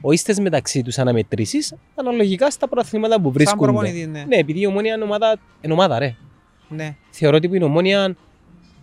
[0.01, 3.63] Στες μεταξύ τους αναμετρήσεις, αναλογικά στα πρωταθλήματα που Σαν βρίσκονται.
[3.65, 4.23] προπονητή, ναι.
[4.27, 6.15] Ναι, επειδή η Ομόνια είναι ομάδα, είναι ομάδα ρε.
[6.69, 6.95] Ναι.
[7.09, 8.15] θεωρώ ότι που είναι ομόνια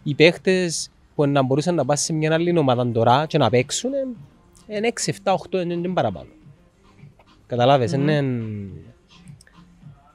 [0.03, 3.91] οι παίχτες που να μπορούσαν να πάνε σε μια άλλη ομάδα τώρα και να παίξουν
[4.67, 6.29] είναι 6, 7, 8, είναι είναι παραπάνω.
[7.47, 8.09] Καταλάβες, Μμμ.
[8.09, 8.23] είναι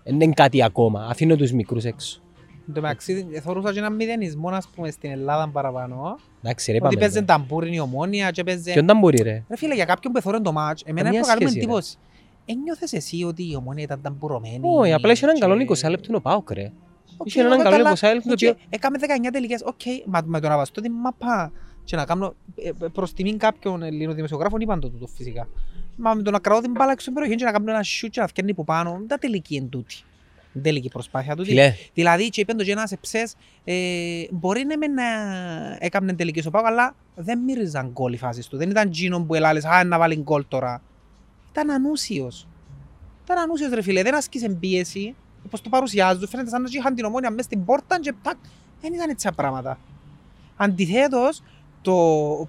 [0.04, 1.08] είναι κάτι ακόμα.
[1.10, 2.22] Αφήνω τους μικρούς έξω.
[2.68, 6.16] Εν τω μεταξύ, θεωρούσα και έναν μηδενισμό, ας πούμε, στην Ελλάδα παραπάνω.
[6.44, 7.00] Εντάξει ρε Ότι πάμε.
[7.00, 7.26] παίζε ρε.
[7.26, 8.72] ταμπούριν η ομόνια και παίζε...
[8.72, 11.50] Ποιον ήταν μπορεί ρε; Ρε φίλε, για κάποιον που εθώρεν το μάτς, εμένα Καμία προκαλούμε
[11.50, 11.72] σχέση, ρε.
[11.72, 11.98] εντύπωση.
[12.46, 14.60] Ένιωθες εσύ ότι η ομόνια ήταν ταμπουρωμένη.
[14.62, 16.72] Όχι, απλά είχε έναν και- καλό 20 λεπτό ο Πάοκ ρε.
[17.22, 17.96] Οκ, Είχε έναν ωραία, καλό καλά.
[17.96, 18.64] 20 λεπτό το Και οποίο...
[18.70, 21.52] Έκαμε 19 τελικές, οκ, μα με το να βαστώ την μαπά
[21.84, 25.48] και να κάνω ε, ε, προς τιμήν κάποιων Ελλήνων δημοσιογράφων είπαν το τούτο φυσικά.
[25.96, 28.12] Μα με το να κρατώ την μπάλα έξω στην περιοχή και να κάνω ένα σιούτ
[28.12, 29.96] και να φκαίνει που πάνω, δεν τα τελική εν τούτη.
[30.54, 31.50] Δεν τελική προσπάθεια τούτη.
[31.50, 33.74] Φίλε, Δηλαδή, και είπαν το και ένας εψές, ε,
[34.32, 38.58] μπορεί να μην ε, έκαμνε τελική στο Πάο, αλλά δεν μύριζαν γκολ οι φάσεις του.
[38.58, 40.82] Δεν ήταν τζείνον που ελάλες, α, να βάλει γκολ τώρα.
[41.52, 42.48] Ήταν ανούσιος.
[43.24, 45.16] Ήταν ανούσιος ρε φίλε, δεν άσκησε πίεση.
[45.46, 48.38] Όπως το παρουσιάζουν, φαίνεται σαν να είχαν την ομόνια μέσα στην πόρτα και τάκ,
[48.82, 49.80] δεν ήταν έτσι τα πράγματα.
[50.56, 51.42] Αντιθέτως,
[51.82, 51.94] το,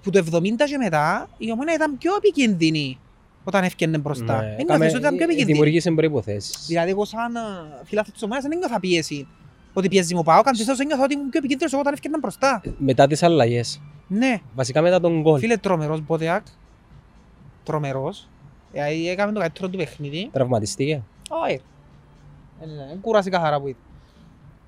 [0.03, 2.99] που το 70 και μετά, η ομόνια ήταν πιο επικίνδυνη
[3.43, 4.33] όταν έφτιανε μπροστά.
[4.35, 5.53] ναι, Δεν έκαμε- νιώθεις ότι ήταν πιο ε, επικίνδυνη.
[5.57, 6.65] Δημιουργήσε προϋποθέσεις.
[6.67, 7.39] Δηλαδή, εγώ σαν ε,
[7.83, 9.27] φιλάθλος της ομάδας δεν ένιωθα πίεση.
[9.73, 12.61] Ότι πιέζει μου πάω, αντιθέτως ένιωθα ότι ήμουν πιο επικίνδυνος εγώ όταν έφτιανα μπροστά.
[12.77, 13.81] Μετά τις αλλαγές.
[14.07, 15.39] Ναι, Βασικά μετά τον γκολ.
[15.39, 16.45] φίλε τρομερός Μποτεάκ.
[17.63, 18.27] Τρομερός.
[18.73, 20.29] Ε, έκαμε το καλύτερο του παιχνίδι.
[20.31, 21.01] Τραυματιστήκε.
[21.45, 21.59] Όχι.
[22.67, 23.81] Δεν κουράσει καθαρά που ήταν.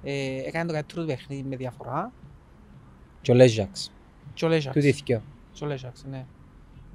[0.04, 2.12] Ε, έκανε το καλύτερο του παιχνίδι με διαφορά.
[3.22, 3.92] Και ο Λέζαξ.
[4.34, 4.76] Και ο Λέζαξ.
[4.76, 5.22] Του δίθηκε.
[5.52, 6.26] Και ο Λέζαξ, ναι.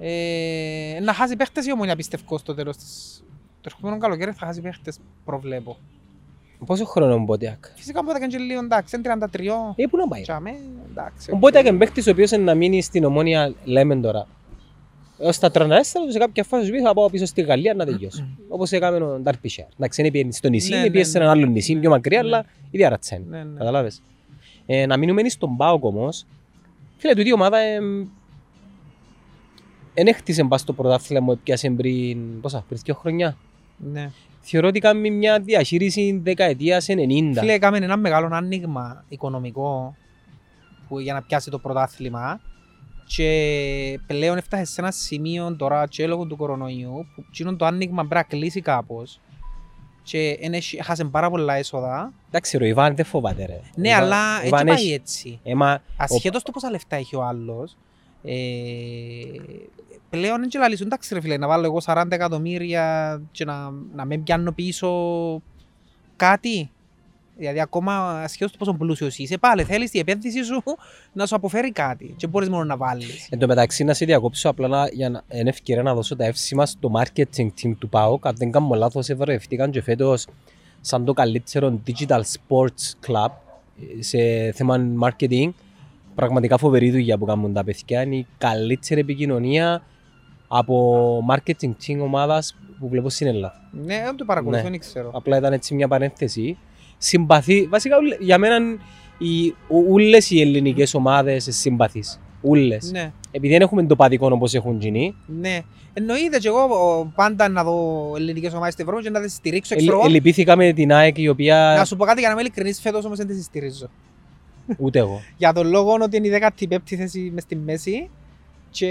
[0.01, 3.23] Ε, να χάσει παίχτες η ομόνια πιστεύω στο τέλος της...
[3.61, 5.77] Το ερχόμενο καλοκαίρι θα χάσει παίχτες, προβλέπω.
[6.65, 7.65] Πόσο χρόνο είναι ο Μπότιακ.
[7.75, 9.45] Φυσικά μπορεί να κάνει και λίγο εντάξει, είναι 33.
[9.75, 10.21] Ε, πού να πάει.
[10.21, 10.49] Τσάμε,
[10.89, 11.31] εντάξει.
[11.31, 14.27] Ο Μπότιακ είναι παίχτης ο οποίος είναι να μείνει στην ομόνια, λέμε τώρα.
[15.21, 15.57] Ως τα 34
[16.03, 18.27] τους σε κάποια φάση σου πει θα πάω πίσω στη Γαλλία να τελειώσω.
[18.49, 19.65] Όπως έκαμε ο Ντάρπισερ.
[19.77, 21.23] Εντάξει, είναι πήγαινε στο νησί, Ναι, είναι ναι, πήγε σε ναι.
[21.23, 22.27] ένα άλλο νησί, πιο μακριά, Ναι.
[22.27, 23.37] αλλά η διάρατσα είναι.
[23.37, 23.57] Ναι, ναι.
[23.57, 24.01] Καταλάβες.
[24.65, 26.25] Ε, να μείνουμε εμείς στον ΠΑΟΚ όμως,
[26.97, 28.05] φίλε, τούτη η ομάδα εμ,
[29.93, 33.37] εν έχτισε μπας στο πρωτάθλημα που έπιασε πριν, πόσα, πριν δύο χρονιά.
[33.77, 34.09] Ναι.
[34.41, 37.39] Θεωρώ ότι κάνει μια διαχείριση δεκαετίας 90.
[37.39, 39.95] Φίλε, έκαμε ένα μεγάλο άνοιγμα οικονομικό
[40.87, 42.41] που, για να πιάσει το πρωτάθλημα
[43.15, 48.05] και πλέον έφτασε σε ένα σημείο τώρα και λόγω του κορονοϊού που εκείνο το άνοιγμα
[48.05, 49.19] πρέπει να κλείσει κάπως
[50.03, 52.13] και εν έχει- έχασε πάρα πολλά έσοδα.
[52.27, 53.59] Εντάξει, ο Ιβάν δεν φοβάται ρε.
[53.75, 55.39] Ναι, Ο Ιβάν- αλλά ο έτσι Ιβάν πάει έχει- έτσι.
[55.43, 57.77] Ε, μα, Ασχέτως το πόσα λεφτά έχει ο άλλος,
[58.23, 58.33] ε,
[60.09, 64.05] πλέον είναι και λαλείς, εντάξει ρε φίλε, να βάλω εγώ 40 εκατομμύρια και να, να
[64.05, 64.89] με πιάνω πίσω
[66.15, 66.69] κάτι.
[67.39, 70.63] Δηλαδή ακόμα ασχέτως το πόσο πλούσιος είσαι, πάλι θέλεις η επένδυση σου
[71.13, 73.27] να σου αποφέρει κάτι και μπορείς μόνο να βάλεις.
[73.29, 76.25] Εν τω μεταξύ να σε διακόψω απλά να, για να είναι ευκαιρία να δώσω τα
[76.25, 78.27] εύσημα στο marketing team του ΠΑΟΚ.
[78.27, 80.27] Αν δεν κάνω λάθος, ευρευτήκαν και φέτος
[80.81, 83.29] σαν το καλύτερο digital sports club
[83.97, 85.49] ε, σε θέμα marketing.
[86.15, 88.01] Πραγματικά φοβερή δουλειά που κάνουν τα παιδιά.
[88.01, 89.81] Είναι η καλύτερη επικοινωνία
[90.47, 93.69] από marketing team ομάδας που βλέπω στην Ελλάδα.
[93.71, 94.69] Ναι, δεν το παρακολουθώ, Ναι.
[94.69, 95.11] δεν ξέρω.
[95.13, 96.57] Απλά ήταν έτσι μια παρένθεση.
[97.01, 98.57] Συμπαθή, βασικά ούλε- για μένα
[99.17, 99.55] οι,
[99.87, 102.19] ούλες οι ελληνικές ομάδες συμπαθείς.
[102.41, 102.91] Ούλες.
[102.91, 105.59] Ναι, Επειδή δεν έχουμε το παδικό όπως έχουν γίνει, ναι.
[105.93, 109.73] Εννοείται και εγώ ο, πάντα να δω ελληνικές ομάδες στην Ευρώπη και να τις στηρίξω.
[109.73, 110.05] ελ, Ξέρω, εγώ.
[110.05, 113.05] ελυπήθηκα με την ΑΕΚ η να οποία σου πω κάτι για να είμαι ειλικρινής, φέτος
[113.05, 113.89] όμως δεν τις στηρίζω.
[114.77, 115.21] ούτε εγώ.
[115.37, 118.09] Για τον λόγο ότι είναι η 15η θέση μες στη μέση
[118.69, 118.85] και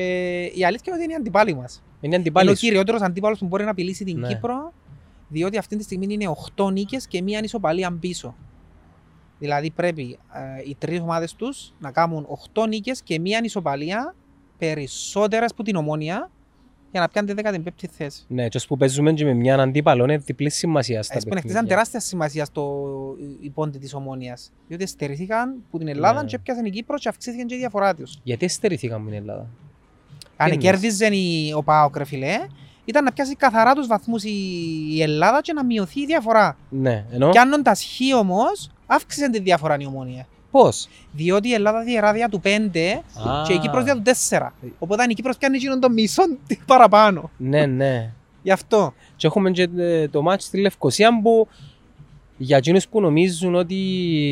[0.54, 1.82] η αλήθεια είναι ότι είναι η αντιπάλη μας.
[2.00, 2.58] Είναι Είναι ο αντιπάλους.
[2.60, 4.28] κυριότερος αντίπαλος που μπορεί να απειλήσει την Ναι.
[4.28, 4.72] Κύπρο
[5.28, 8.34] διότι αυτή τη στιγμή είναι 8 νίκες και μία ανισοπαλία πίσω.
[9.38, 14.14] Δηλαδή πρέπει ε, οι τρεις ομάδες τους να κάνουν 8 νίκες και μία ανισοπαλία
[14.58, 16.30] περισσότερες που την ομόνια
[16.90, 17.42] για να πιάνουν τη
[17.84, 18.24] 15η θέση.
[18.28, 21.34] Ναι, και ως που παίζουμε και με μια αντίπαλο είναι διπλή σημασίας στα Έτσι που
[21.34, 21.58] παιχνίδια.
[21.60, 22.84] χτίσαν τεράστια σημασία στο
[23.40, 24.52] η πόντη της ομόνιας.
[24.68, 26.28] Διότι στερηθήκαν που την Ελλάδα Ναι.
[26.28, 28.18] και έπιασαν η Κύπρος και αυξήθηκε και η διαφορά τους.
[28.22, 29.46] Γιατί στερηθήκαμε στην Ελλάδα;
[30.36, 32.34] Αν Τι κέρδιζε η- ο ΠΑΟΚ ρε φιλέ,
[32.88, 34.30] ήταν να πιάσει καθαρά τους βαθμούς η,
[34.94, 36.56] η Ελλάδα και να μειωθεί η διαφορά.
[36.68, 40.26] Ναι, ενώ Πιάνοντας χ όμως, αύξησε τη διαφορά η ομόνια.
[40.50, 44.48] πώς; Διότι η Ελλάδα διερά δια του 5 Α, και η Κύπρος δια του 4.
[44.78, 47.30] Οπότε η Κύπρος πιάνει εκείνον το μισό τι παραπάνω.
[47.36, 48.12] Ναι, ναι.
[48.42, 48.94] Γι' αυτό.
[49.16, 51.48] Και έχουμε και ε, το μάτς στη Λευκοσία που
[52.36, 53.76] για εκείνους που νομίζουν ότι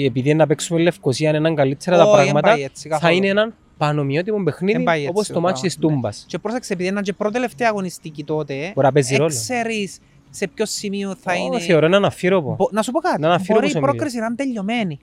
[0.06, 2.94] επειδή είναι να παίξουμε Λευκοσία είναι έναν καλύτερα τα Όχι, δεν πράγματα, πάει έτσι θα
[2.94, 3.14] καθόλου.
[3.16, 6.24] είναι έναν πανομοιότιμο Δεν παιχνίδι πάει έτσι όπως το το μάτς πράγμα, της Τούμπας.
[6.28, 9.28] Και πρόσεξε, επειδή ήταν και πρώτη-τελευταία αγωνιστική τότε, Μπορεί να παίζει ρόλο.
[9.28, 9.98] ξέρεις
[10.30, 11.58] σε ποιο σημείο θα Ω, είναι.
[11.60, 12.54] Θεωρώ έναν αφήρωπο.
[12.58, 13.20] Μπο- Να σου πω κάτι.
[13.20, 13.92] Να αναφέρω Μπορεί πως η ομιλεί.
[13.92, 14.98] πρόκριση να είναι τελειωμένη.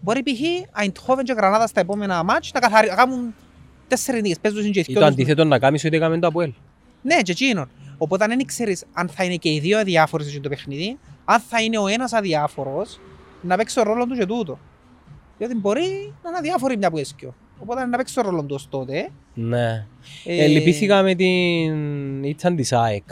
[0.00, 0.40] Μπορεί π.χ.
[0.72, 2.88] Αϊντχόβεν και Γρανάδα στα επόμενα μάτς να καθαρι...
[2.88, 3.34] να κάνουν
[3.88, 4.38] τέσσερις νίκες.
[4.40, 5.08] Παίζουν και οι Ή δυο το τους.
[5.12, 6.52] αντίθετο να κάνεις ό,τι έκαμε το Αποέλ.
[7.02, 7.68] Ναι, και εκείνον.
[7.98, 11.40] Οπότε δεν ξέρεις αν θα είναι και οι δύο αδιάφοροι σε αυτό το παιχνίδι, αν
[11.40, 13.00] θα είναι ο ένας αδιάφορος
[13.42, 14.58] να παίξει το ρόλο του και τούτο.
[15.38, 17.34] Διότι μπορεί να είναι αδιάφοροι μια που έσκιο.
[17.58, 19.08] Οπότε να παίξει το ρόλο τους ως τότε.
[19.34, 19.86] Ναι.
[20.24, 23.04] Ε, Ε, λυπήθηκα με την ήταν της ΑΕΚ.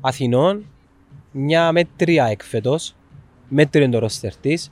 [0.00, 0.64] Αθηνών,
[1.30, 2.94] μια μέτρια ΑΕΚ φέτος,
[3.48, 4.70] μέτριο είναι το ρόστερ της.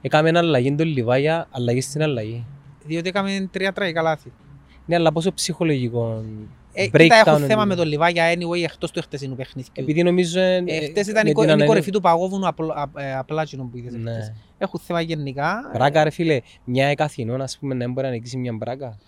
[0.00, 2.46] Έκαμε ένα αλλαγή τον Λιβάγια, αλλαγή στην αλλαγή.
[2.86, 4.32] Διότι έκαμε τρία τραγικά λάθη.
[4.86, 6.24] Ναι, αλλά πόσο ψυχολογικό
[6.72, 7.46] Ε, breakdown κοίτα, έχω είναι.
[7.46, 9.72] θέμα με τον Λιβάγια anyway εκτός του χτεσινού παιχνίδιου.
[9.74, 10.40] Επειδή νομίζω...
[10.40, 12.46] ε, Ε, ε, χτες ήταν με η, κο- την είναι η ανανέ- κορυφή του παγόβουνου
[12.46, 14.32] απλ- α- ε, απλά εκείνο που είδες χτες.
[14.58, 14.64] Ναι.
[14.64, 15.70] Έχουν θέμα γενικά.
[15.74, 18.98] Μπράκα ρε φίλε, μια ΑΕΚ Αθηνών ας πούμε να μπορεί να νικήσει μια μπράκα.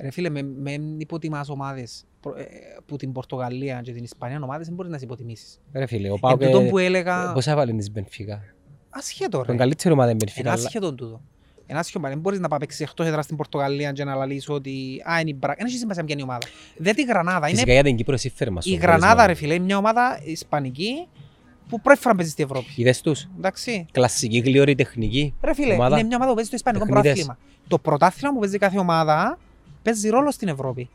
[0.00, 2.44] Ρε φίλε, με, με υποτιμάς ομάδες προ- ε,
[2.86, 5.60] που την Πορτογαλία και την Ισπανία ομάδες δεν μπορείς να τις υποτιμήσεις.
[5.72, 6.42] Ρε φίλε, ο Εν Πάοκ...
[6.44, 8.42] τούτον ε, που έλεγα, Πώς έβαλε της Μπενφίκα;
[8.90, 9.44] ασχέτο ρε.
[9.46, 10.48] Τον καλύτερο ομάδα είναι η Μπενφίκα.
[10.48, 11.20] Ένα αλλά- ασχέτο τούτο.
[11.66, 12.08] Ένα ασχέτο.
[12.08, 15.30] Δεν μπορείς να πάει παίξεις εκτός έδρας στην Πορτογαλία και να λαλείς ότι α, είναι
[15.30, 15.56] η Μπράκα.
[15.58, 16.46] Δεν έχει σημασία ποια είναι η ομάδα.
[16.76, 17.46] Δεν τη Γρανάδα.
[17.46, 19.26] Φυσικά Είναι για την Κύπρο εσύ φέρε μας η τον Γρανάδα χωρισμό.
[19.26, 19.54] ρε φίλε.
[19.54, 21.08] Είναι μια ομάδα ισπανική
[21.68, 22.66] που πρώτη φορά παίζει στην Ευρώπη.
[22.76, 23.86] Είδες τους, Εντάξει.
[23.92, 25.34] κλασική γλυόρη τεχνική.
[25.42, 25.98] Ρε φίλε, Ομάδα.
[25.98, 27.12] είναι μια ομάδα που παίζει στο Ισπανικό Παιχνίδες.
[27.12, 27.38] πρωτάθλημα.
[27.68, 29.38] Το πρωτάθλημα που παίζει κάθε ομάδα
[29.82, 30.88] παίζει ρόλο στην Ευρώπη.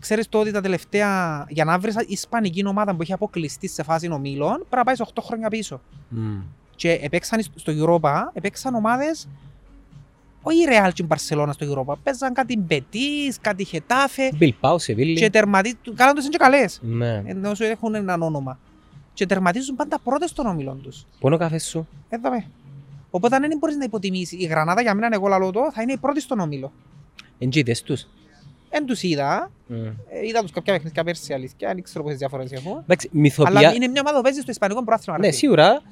[0.00, 4.10] Ξέρεις το ότι τα τελευταία, για να βρεις ισπανική ομάδα που έχει αποκλειστεί σε φάση
[4.12, 5.80] ομίλων, πρέπει να πάει 8 χρόνια πίσω.
[6.08, 6.40] Μμ.
[6.76, 9.28] Και επέξαν στο Europa, επέξαν ομάδες,
[10.42, 15.14] όχι η Real και η Barcelona στο Europa, παίζαν κάτι Betis, κάτι Χετάφε Μπιλπάο, Σεβίλη.
[15.14, 17.22] και τερματίζουν, καλά τους είναι και καλές, Ναι.
[17.26, 18.58] ενώ σου έχουν έναν όνομα.
[19.14, 21.06] Και τερματίζουν πάντα πρώτες στον όμιλον τους.
[21.20, 22.46] Πού είναι ο καφές σου; Εδώ με.
[23.10, 24.40] Οπότε δεν μπορείς να υποτιμήσεις.
[24.42, 26.72] Η Γρανάδα για μένα, εγώ λαλώ το, θα είναι η πρώτη στον όμιλο.
[27.38, 28.06] Εν και είδες τους.
[28.74, 29.74] Εν τους είδα, Μμ.
[29.84, 32.78] ε, είδα τους κάποια παιχνίδια πέρσι αλήθεια, δεν ξέρω πόσες διαφορές έχουν.
[32.82, 33.72] Εντάξει, Αλλά μυθοπία...
[33.74, 35.18] είναι μια ομάδα που παίζει στο Ισπανικό πρόθυμα.
[35.18, 35.82] Ναι, σίγουρα.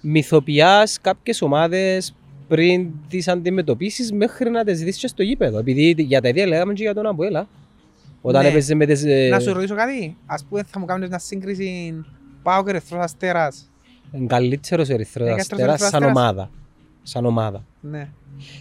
[0.00, 2.14] μυθοποιάς κάποιες ομάδες
[2.48, 5.58] πριν τις αντιμετωπίσεις μέχρι να τις δεις και στο γήπεδο.
[5.58, 7.48] Επειδή για τα ίδια λέγαμε και για τον Αμποέλα.
[8.22, 8.48] Όταν Ναι.
[8.48, 9.04] έπαιζε με τις...
[9.04, 10.16] ε, Να σου ρωτήσω κάτι.
[10.26, 11.94] Ας πούμε θα μου κάνεις μια σύγκριση
[12.44, 13.70] ΠΑΟΚ και Ερυθρός Αστέρας.
[14.26, 16.50] καλύτερος ερυθρός Ε, αστέρας καλύτερος σαν Ερυθρός ομάδα.
[17.02, 17.64] Σαν ομάδα.
[17.80, 18.08] Ναι.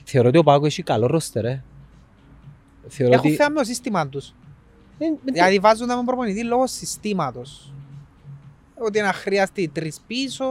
[0.04, 1.64] Θεωρώ ότι ο ΠΑΟΚ έχει καλό ρόστερ, ε.
[2.88, 3.36] Θεωρώ Έχω ότι...
[3.36, 4.34] θέμα με το σύστημα τους.
[4.98, 7.74] Ε, με- Δηλαδή βάζουν τα με προπονητή λόγω συστήματος.
[8.86, 10.46] Ότι να χρειαστεί τρεις πίσω.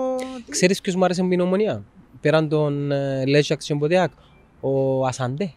[0.49, 1.83] Ξέρεις ποιος μου άρεσε με την ομονία;
[2.21, 4.11] Πέραν τον ε, Λέζακ και τον Ποντεάκ.
[4.61, 5.53] Ο Ασαντέ.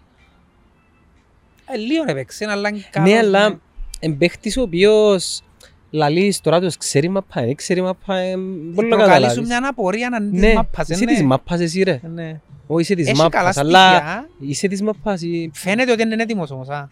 [1.66, 3.60] Ε, λίγο έπαιξε, αλλά είναι καλός, Ναι, αλλά
[4.00, 5.42] εμπαίχτης ο οποίος
[5.90, 9.48] λαλείς τώρα τους ξέρει μαπά, δεν ξέρει μαπά, ε, μπορεί να Προκαλεί σου καταλάβεις.
[9.48, 11.26] μια απορία αν Ναι, της μάπας, ε, είσαι της ναι.
[11.26, 12.00] μάπας εσύ ρε.
[12.14, 12.40] Ναι.
[12.68, 14.30] Όχι είσαι της Έχει καλά μάπας, αλλά στοιχεία.
[14.40, 15.22] είσαι της μάπας.
[15.22, 16.70] ε, Φαίνεται ότι είναι έτοιμος όμως.
[16.70, 16.90] α.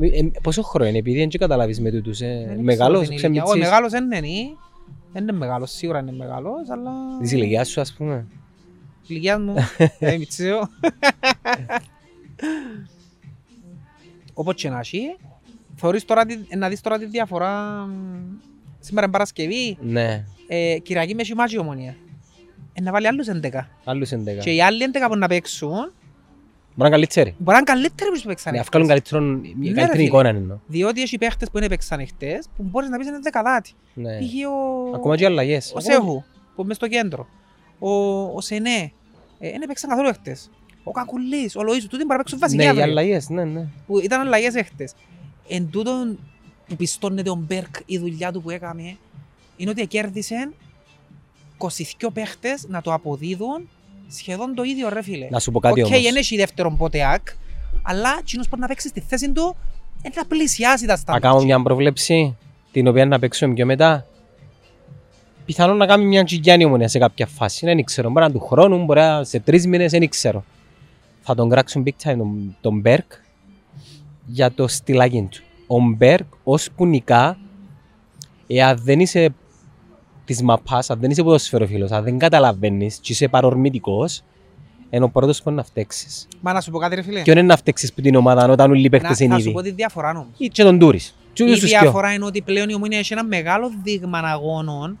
[0.00, 2.20] ε, Πόσο χρόνο είναι, επειδή δεν και καταλάβεις με τούτους.
[2.20, 3.42] ε, Δεν Μεγάλος, ξέρω την ηλικία.
[3.42, 3.60] Όχι, ξεμιτσής.
[3.70, 4.56] μεγάλος δεν είναι.
[5.12, 6.90] Δεν είναι μεγάλος, σίγουρα είναι μεγάλος, αλλά...
[7.20, 8.26] Της ηλικιάς σου ας πούμε.
[9.06, 9.54] ηλικίας μου,
[9.98, 10.60] ε, μητσαίο.
[14.34, 15.00] Όπως και να έχει,
[15.80, 17.52] θεωρείς τώρα, τη- να δεις τώρα τη διαφορά
[17.86, 17.92] μ,
[18.80, 21.96] σήμερα είναι Παρασκευή, Ναι, ε, Κυριακή με μάτσι η ομονία.
[22.72, 23.68] Ε, να βάλει άλλους 11.
[23.84, 24.40] άλλους 11.
[24.42, 25.90] Και οι άλλοι 11 που να παίξουν, Μπορεί
[26.74, 27.34] να είναι καλύτεροι.
[27.38, 28.60] μπορεί να είναι καλύτεροι που παίξαν Ναι, χτες.
[28.60, 30.02] φκάλουν καλύτερον- Ναι, ρε καλύτερη φίλε.
[30.02, 30.58] εικόνα εννοώ.
[30.66, 33.72] Διότι έχει παίχτες που είναι παίξαν χτες, που μπορείς να πεις είναι δεκαδάτοι.
[33.94, 34.18] Ναι.
[34.18, 34.32] Π.χ.
[34.92, 34.94] ο...
[34.94, 35.72] Ακόμα και αλλαγές.
[35.76, 36.22] Ο Σέχου,
[36.54, 37.26] που είμαι στο κέντρο.
[37.78, 37.90] Ο,
[38.34, 38.92] ο Σενέ,
[39.38, 40.50] ε, δεν έπαιξαν καθόλου χτες.
[40.84, 42.84] Ο Κακουλής, ο Λοΐζου, τούτοι μπορεί να παίξουν Ναι, βασικά οι αύριο.
[42.84, 43.66] αλλαγές, ναι, ναι.
[43.86, 44.92] Που ήταν αλλαγές χτες.
[45.52, 46.18] Εν τούτον
[46.68, 48.96] που πιστώνεται ο Μπέρκ η δουλειά του που έκαμε,
[49.56, 50.50] είναι ότι κέρδισε
[51.58, 53.68] 22 παίχτες να το αποδίδουν
[54.08, 55.28] σχεδόν το ίδιο ρε φίλε.
[55.30, 56.02] Να σου πω κάτι Οκ, όμως.
[56.02, 57.28] δεν έχει δεύτερον ποτεάκ,
[57.82, 59.56] αλλά εκείνος μπορεί να παίξει στη θέση του
[60.02, 61.20] ε, να πλησιάσει τα Να στάνταρ.
[61.20, 62.36] κάνω μια προβλέψη,
[62.72, 64.06] την οποία να παίξουμε πιο μετά.
[65.46, 67.66] Πιθανόν να κάνουμε μια τσιγιάνη ομονία σε κάποια φάση.
[67.66, 70.44] Δεν ξέρω, μπορεί να είναι του χρόνου, μπορεί να σε τρεις μήνες, δεν ξέρω.
[71.22, 73.12] Θα τον κράξουν big time τον, τον Μπέρκ
[74.32, 75.42] για το στυλάκι του.
[75.66, 77.38] Ο Μπέρκ ως που νικά,
[78.46, 79.34] εάν δεν είσαι
[80.24, 84.22] της μαπάς, αν δεν είσαι ποδοσφαιροφίλος, αν δεν καταλαβαίνεις και είσαι παρορμητικός,
[84.90, 86.28] είναι ο πρώτος που είναι να φταίξεις.
[86.40, 87.22] Μα να σου πω κάτι ρε φίλε.
[87.22, 89.44] Και είναι να φταίξεις που την ομάδα όταν όλοι οι Να, παίκτες είναι θα σου
[89.44, 89.52] ήδη.
[89.54, 90.26] πω τη διαφορά όμως.
[90.36, 91.14] Ή και τον Τούρις.
[91.32, 91.80] Και Η ούτως τους δυο.
[91.80, 94.98] διαφορά είναι ότι πλέον η Ομόνια έχει ένα μεγάλο δείγμα αγώνων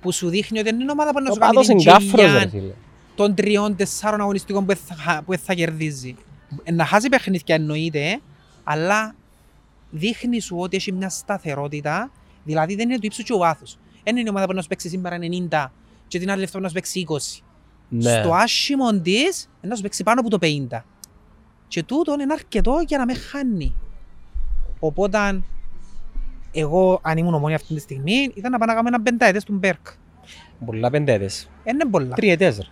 [0.00, 1.90] που σου δείχνει ότι δεν είναι ομάδα που να Ο σου κάνει πάδος την είναι
[1.90, 2.72] γκάφρος, ρε τζιλιά φίλε.
[3.14, 6.14] των τριών, τεσσάρων αγωνιστικών που θα, που θα κερδίζει.
[6.62, 8.20] Ε, Να χάσεις παιχνίδια εννοείται,
[8.64, 9.14] αλλά
[9.90, 12.10] δείχνει σου ότι έχει μια σταθερότητα,
[12.44, 13.78] δηλαδή δεν είναι του ύψους και ο βάθος.
[14.04, 15.18] Δεν είναι η ομάδα που να σου παίξει σήμερα
[15.50, 15.70] 90
[16.08, 17.42] και την άλλη λεφτά που να σου παίξει 20.
[17.88, 18.10] Ναι.
[18.10, 20.84] Στο άσχημο της να σου παίξει πάνω από το 50.
[21.68, 23.74] Και τούτο είναι αρκετό για να με χάνει.
[24.78, 25.42] Οπότε,
[26.52, 29.52] εγώ αν ήμουν ομόνια αυτή τη στιγμή, ήταν να πάω να κάνω ένα πενταετές του
[29.52, 29.86] Μπέρκ.
[30.66, 31.48] Πολλά πεντέτες.
[31.64, 32.14] Είναι πολλά.
[32.14, 32.66] Τριετές ρε.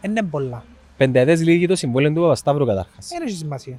[0.00, 0.64] Είναι πολλά.
[1.00, 3.08] Πεντέτες λύγει το συμβόλαιο του Παπασταύρου καταρχάς.
[3.08, 3.78] Δεν έχει σημασία.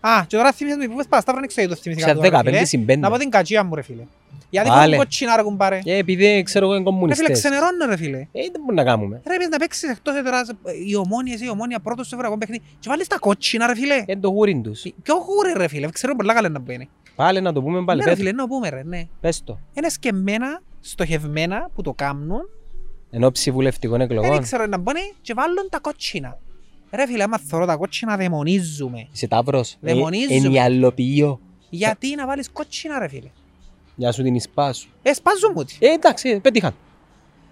[0.00, 2.50] Α, και τώρα θυμίσαι μου, είπες Παπασταύρο, δεν ξέρω γιατί το θυμήθηκα Σε τώρα, ρε
[2.50, 2.64] 15 φίλε.
[2.64, 3.00] συμπέντε.
[3.00, 4.02] Να πω την κατσία μου ρε φίλε.
[4.50, 4.80] Γιατί Βάλε.
[4.80, 5.78] φέρνουν κοτσινά ρε κουμπάρε.
[5.78, 7.38] Και επειδή ξέρω εγώ είναι Ρε φίλε, κομμουνιστές.
[7.38, 8.18] ξενερώνω ρε φίλε.
[8.18, 10.50] Ε, δεν μπορούμε να κάνουμε; Ρε πες να παίξεις εκτός έδρας,
[10.88, 14.04] η ομόνια, εσύ η ομόνια πρώτος στο ευρωπαϊκό παιχνίδι και βάλεις τα κότσινα ρε φίλε.
[14.06, 14.82] Είναι το γούριν τους.
[15.02, 16.88] Ποιο γούρι ρε φίλε, ξέρω πολλά καλά να μπαίνει.
[17.16, 17.98] Πάλι να το πούμε πάλι.
[17.98, 19.02] Ναι ρε πες- φίλε, να πούμε ρε, ναι.
[19.20, 19.58] Πες το.
[19.72, 22.48] Είναι σκεμμένα, στοχευμένα που το κάνουν,
[23.10, 24.42] Εν ώψη βουλευτικών δεν εκλογών.
[24.42, 26.38] ξέρω να μπαίνει και βάλουν τα κότσινα.
[26.92, 29.08] Ρε φίλε, άμα θωρώ τα κότσινα δαιμονίζουμε.
[29.12, 29.72] Είσαι ταύρος.
[29.72, 30.34] Ε, Δαιμονίζουμε.
[30.34, 31.40] Ενιαλοποιείο.
[31.70, 33.30] Γιατί να βάλεις κότσινα ρε φίλε;
[33.96, 34.88] Για σου την εισπά σου.
[35.02, 35.76] Ε, σπάζουν μου τη.
[35.78, 36.74] Ε, εντάξει, πέτυχαν.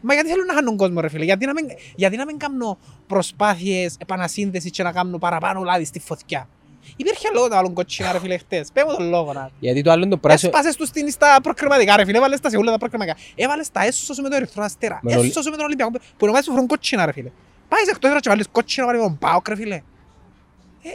[0.00, 1.64] Μα γιατί θέλουν να χάνουν κόσμο ρε φίλε, γιατί να μην,
[1.96, 6.48] γιατί να μην κάνω προσπάθειες επανασύνδεσης και να κάνω παραπάνω λάδι στη φωτιά;
[6.96, 9.50] Υπήρχε λόγο να βάλουν κότσινα ρε φίλε χτες, πέ μου τον λόγο να.
[9.60, 10.50] Γιατί το άλλο είναι το πράσινο.
[10.54, 13.16] Έσπασες τους στην στα προκριματικά ρε φίλε, έβαλες τα σε όλα τα προκριματικά.
[13.34, 15.90] Έβαλες τα έσω σου με το ερυθρό αστέρα, Με το- έσω σου με τον Ολυμπιακό,
[16.16, 17.30] που νομάζεις σου φορούν κότσινα ρε φίλε.
[17.68, 19.74] Πάει σε εκτός έδρας και βάλεις κότσινα βάλεις τον ΠΑΟΚ ρε φίλε.
[19.74, 20.88] Ε,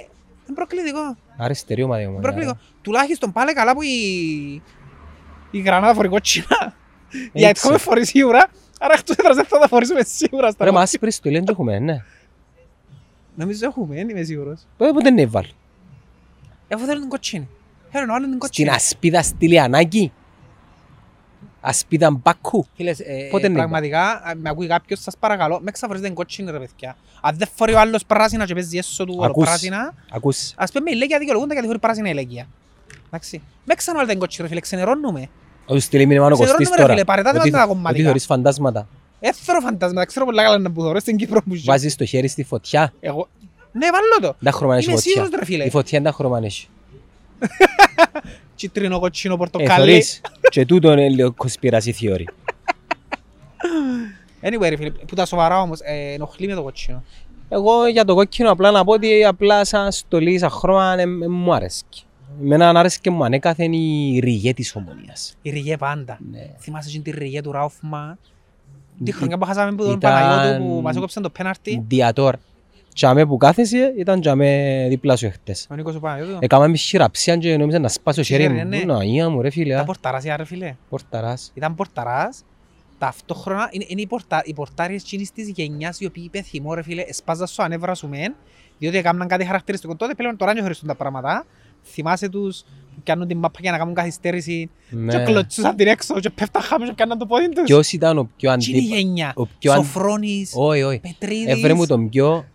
[0.48, 2.60] είναι προκλητικό, Αριστερή ομάδα η είναι ομονία, προκλητικό.
[2.62, 2.78] ρε.
[2.82, 3.96] Τουλάχιστον πάλι καλά που η,
[5.52, 6.76] η Γρανάδα φορεί κότσινα.
[7.34, 7.62] Γιατί Έτσι.
[7.66, 8.46] έχουμε φορεί σίγουρα,
[8.80, 10.82] άρα εκτός έδρας δεν θα τα φορήσουμε σίγουρα στα Ρε, μα κότσινα.
[10.82, 12.04] άσπρες του λένε και έχουμε, ναι.
[13.36, 14.62] Νομίζω έχουμε, δεν είμαι σίγουρος.
[14.78, 15.48] Πότε ποτέ δεν έβαλε.
[16.68, 17.48] Εγώ θέλω την κότσινη.
[17.92, 18.70] Θέλω να βάλω την Στην κότσινη.
[18.70, 20.12] ασπίδα στη Λιανάκη.
[21.62, 22.66] Ασπίδα μπακού.
[22.76, 26.18] Φίλες, ε, Πότε ε, είναι πραγματικά, α, με ακούει κάποιος, σας παρακαλώ, με ξαφορίζετε την
[26.18, 26.96] κότσινη ρε παιδιά.
[27.22, 29.46] Αν δεν φορεί ο άλλος πράσινα και παίζει έσω του Ακούς.
[29.46, 30.54] πράσινα, Ακούς.
[30.56, 32.48] ας πούμε η ηλέγεια δικαιολογούνται γιατί φορεί πράσινα ηλέγεια.
[33.08, 33.42] Εντάξει.
[33.66, 35.30] Με ξαναβάλετε την κότσινη ρε φίλε, ξενερώνουμε.
[35.66, 36.94] Ο στείλει μήνυμα ο Κωστής Ξενερώνουμε ρε τώρα.
[36.94, 38.04] φίλε, παρετάτε Ότι- μας τα Ότι κομματικά.
[38.04, 38.88] θεωρείς φαντάσματα.
[39.20, 41.64] Έθερο φαντάσματα, ξέρω πολλά καλά να που θωρώ στην Κύπρο που ζει.
[41.64, 42.94] Βάζεις το χέρι στη φωτιά.
[43.00, 43.28] Εγώ,
[43.74, 44.36] ναι βάλω το.
[44.44, 45.12] Τα χρώμα έχει Είμαι φωτιά.
[45.12, 45.64] σίγουρος ρε φίλε.
[45.64, 46.68] Η φωτιά είναι τα χρώμα έχει.
[48.56, 49.70] Κίτρινο, κοτσίνο, Ε, πορτοκάλι.
[49.92, 50.22] θωρείς.
[50.50, 52.24] Και τούτο είναι λίγο conspiracy theory.
[54.42, 57.04] Anyway ρε φίλε, που τα σοβαρά όμως, ε, ενοχλεί με το κότσινο.
[57.50, 61.06] Εγώ για το κόκκινο απλά να πω ότι απλά σαν στολή, σαν χρώμα ε, ε,
[61.28, 61.84] μου αρέσει.
[62.42, 65.36] Εμένα άρεσε και μου ανέκαθεν η ριγέ της ομονίας.
[65.42, 66.20] Η ριγέ πάντα.
[66.32, 66.50] Ναι.
[66.60, 68.18] Θυμάσαι εκείνη τη ριγέ του Ράουφμα.
[69.04, 72.36] Τη Ή- χρονιά που χάσαμε που τον ήταν- Παναγιώτου που μας έκοψαν το πέναρτι; Διατόρ.
[72.94, 75.68] Τζαμέ που κάθεσαι ήταν τζαμέ δίπλα σου εχθές.
[75.72, 76.38] Ο Νίκος ο Παναγιώτου.
[76.40, 78.64] Έκαμε με χειραψία και νόμιζα να σπάσω το χέρι χέρι, μου.
[78.68, 78.78] ναι.
[78.86, 79.68] Να, ία μου ρε φίλε.
[79.72, 79.86] Ήταν α.
[79.86, 80.76] πορταράς για ρε φίλε.
[80.90, 81.52] Πορταράς.
[81.54, 82.44] Ήταν πορταράς.
[82.98, 86.84] Ταυτόχρονα είναι, είναι οι, πορτα, οι πορτάριες εκείνης της γενιάς οι οποίοι είπε θυμό ρε
[86.84, 88.36] φίλε, εσπάζαν σου ανέβρα σου μεν,
[88.78, 89.96] διότι έκαναν κάτι χαρακτηριστικό.
[89.96, 91.46] Τότε πλέον τώρα δεν χωρίζουν τα πράγματα.
[91.86, 92.64] Θυμάσαι τους
[92.96, 95.24] που κάνουν την μάπα για να κάνουν καθυστέρηση και Ναι.
[95.24, 97.64] κλωτσούσαν την έξω και πέφταν χάμω και κάναν το πόδι τους.
[97.64, 98.96] Ποιος ήταν ο πιο Τι είναι η αντίπα...
[98.96, 99.34] γενιά.
[99.36, 101.00] Ο πιο αν- Σοφρόνης, Όχι, όχι.
[101.00, 101.48] Πετρίδης.
[101.48, 102.46] Έβρε μου τον πιο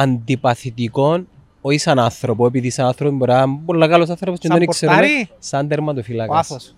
[0.00, 1.24] αντιπαθητικό,
[1.60, 4.68] όχι σαν άνθρωπο, επειδή σαν άνθρωπο μπορεί να είναι πολύ καλός άνθρωπος και Σαν δεν
[4.68, 6.34] ξέρουμε, πορτάρι; σαν τερματοφυλάκας.
[6.34, 6.74] Ο Άθος.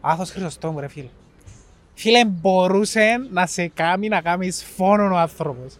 [0.00, 1.08] Άθος Χρυσοστόμου ρε φίλε.
[1.94, 5.76] Φίλε μπορούσε να σε κάνει να κάνεις φόνο ο άνθρωπος.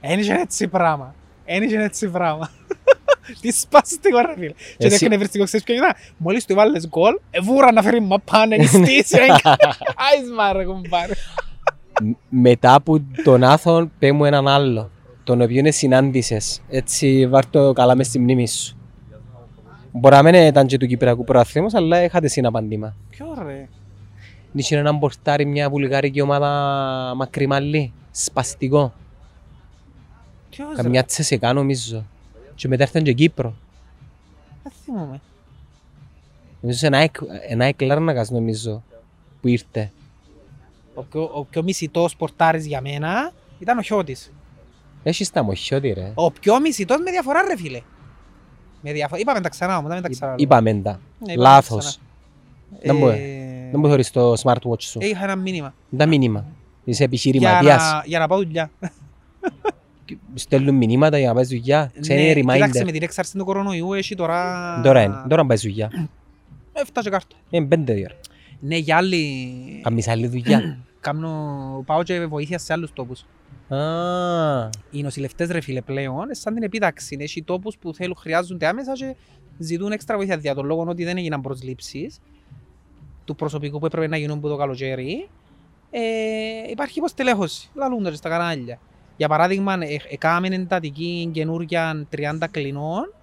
[0.00, 1.14] Εν είχε έτσι πράγμα.
[1.44, 2.50] Εν είχε έτσι πράγμα.
[3.40, 4.48] Τι σπάστηκο ρε φίλε.
[4.48, 5.92] Και το Εσύ- εκνευριστικό ξέρεις ποιο ήταν.
[6.16, 9.18] Μόλις του βάλες γκολ, εβούρα να φέρει μαπά να νηστήσει.
[9.96, 11.12] Άις μάρε κουμπάρε.
[12.02, 14.90] Μ- Μετά από τον Άθον, πέ μου έναν άλλο,
[15.24, 16.60] τον οποίο συνάντησες.
[16.68, 18.76] Έτσι, βάρ' το καλά μες στη μνήμη σου.
[19.92, 22.94] Μπορεί να μην ήταν και του Κυπριακού προαθλήματος, αλλά είχατε συναπαντήμα.
[23.10, 23.68] Ποιο ρε;
[24.52, 26.48] Είχε έναν πορτάρι μια βουλγαρική ομάδα
[27.16, 28.92] μακριμαλή, σπαστικό.
[30.50, 32.04] Ποιος ρε; Καμιά τσεσεκά νομίζω.
[32.54, 33.54] Και μετά ήρθαν και Κύπρο.
[34.62, 35.20] Δεν θυμούμαι.
[36.60, 38.82] Νομίζω σε ένα εκ- ένα εκλάρνακας νομίζω
[39.40, 39.90] που ήρθε.
[40.94, 44.32] Ο πιο, ο πιο μισητός πορτάρης για μένα ήταν ο Χιώτης.
[45.02, 46.12] Έχεις τα μοχιώτη ρε.
[46.14, 47.80] Ο πιο μισητός με διαφορά ρε φίλε.
[48.80, 49.20] Με διαφορά.
[49.20, 50.34] Είπαμε τα ξανά όμως, δεν τα ξανά.
[50.36, 50.90] Είπαμε τα.
[51.18, 51.84] Ναι, είπαμε τα Λάθος.
[51.86, 52.04] ξανά.
[52.82, 53.16] Δεν μου- Ε,
[53.70, 54.98] Δεν μου θεωρείς το smartwatch σου.
[55.02, 55.74] ε, Είχα ένα μήνυμα.
[55.96, 56.44] Τα μήνυμα.
[56.84, 57.92] Είσαι Για επιχειρηματίας.
[57.92, 58.70] να, για να πάω δουλειά.
[60.34, 61.92] Στέλνουν μηνύματα για να πάει δουλειά.
[62.00, 62.84] Ξέρει Ναι, Κοίταξε reminder.
[62.84, 64.80] με την έξαρση του κορονοϊού έχει τώρα...
[64.82, 65.14] Τώρα είναι.
[65.28, 66.08] Τώρα πάει δουλειά.
[66.72, 67.36] Έφτασε κάρτα.
[67.50, 68.08] Είναι πέντε δύο.
[68.60, 69.44] Ναι, για άλλη...
[69.82, 70.60] Καμίς άλλη δουλειά.
[71.02, 71.82] Κάμνω...
[71.86, 73.24] Πάω και βοήθεια σε άλλους τόπους.
[73.68, 77.16] Α, Οι νοσηλευτές ρε φίλε πλέον, είναι σαν την επίταξη.
[77.20, 79.16] Έχει τόπους που θέλουν, χρειάζονται άμεσα και
[79.58, 82.20] ζητούν έξτρα βοήθεια δια τον λόγο ότι δεν έγιναν προσλήψεις
[83.24, 85.28] του προσωπικού που έπρεπε να γίνουν από το καλοκαίρι.
[85.90, 86.00] Ε,
[86.70, 88.78] υπάρχει υποστελέχωση, λαλούνται και στα κανάλια.
[89.16, 93.14] Για παράδειγμα, ε, έκαναμε εντατική καινούργια 30 κλινών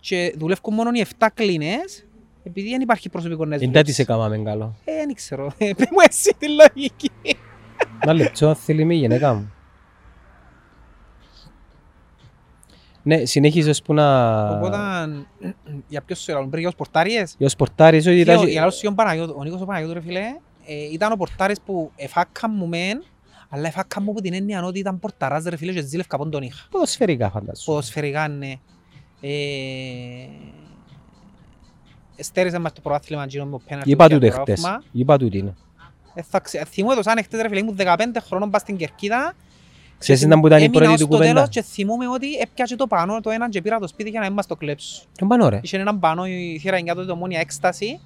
[0.00, 2.06] και δουλεύουν μόνο οι 7 κλίνες
[2.44, 3.84] επειδή δεν υπάρχει προσωπικό να εντά δουλέψει.
[3.84, 4.76] της έκαναμε καλό.
[4.84, 5.52] Ε, δεν ξέρω.
[5.58, 7.10] Ε, Πες μου εσύ τη λογική.
[8.00, 9.52] Ένα λεπτό θέλει με η γυναίκα μου.
[13.02, 14.48] Ναι, συνέχιζες που να...
[14.50, 14.78] Οπότε,
[15.88, 18.48] για ποιος σου έλεγαν, πριν για τους πορτάριες; Για σπορτάρεις ότι Φίλε, ήταν...
[18.48, 20.20] Για άλλους ο Παναγιώτου, ο Νίκος ο Παναγιώτου ρε φίλε,
[20.66, 23.04] ε, ήταν ο πορτάρης που εφάκα μου μεν,
[23.48, 26.42] αλλά εφάκα μου από την έννοια ότι ήταν πορταράς ρε φίλε και ζήλευκα από τον
[26.42, 26.66] είχα.
[26.70, 27.62] Ποδοσφαιρικά φαντάζομαι.
[27.64, 28.52] Ποδοσφαιρικά, ναι.
[32.16, 34.62] Ε, Στέρισε μας το προάθλημα εκείνο με πέναρτι Είπα για του το χτες.
[34.62, 34.82] Ράφμα.
[34.92, 35.54] Είπα του τι είναι.
[36.14, 39.34] Ε, θα ξε- Θυμούμαι το σαν χτες ρε φίλε, ήμουν 15 χρόνων πας στην Κερκίδα.
[39.98, 41.48] Ξέρεις ήταν που ήταν η Έμεινα πρώτη ως του το τέλος κουβέντα.
[41.50, 44.34] Και θυμούμαι ότι έπιασε το πανό το έναν και πήρα το σπίτι για να μην
[44.34, 45.02] μας το κλέψω.
[45.12, 45.60] Και πάνε ωραία.
[45.62, 48.00] Είχε έναν πανό η θύρα 9 τότε το μόνια έκσταση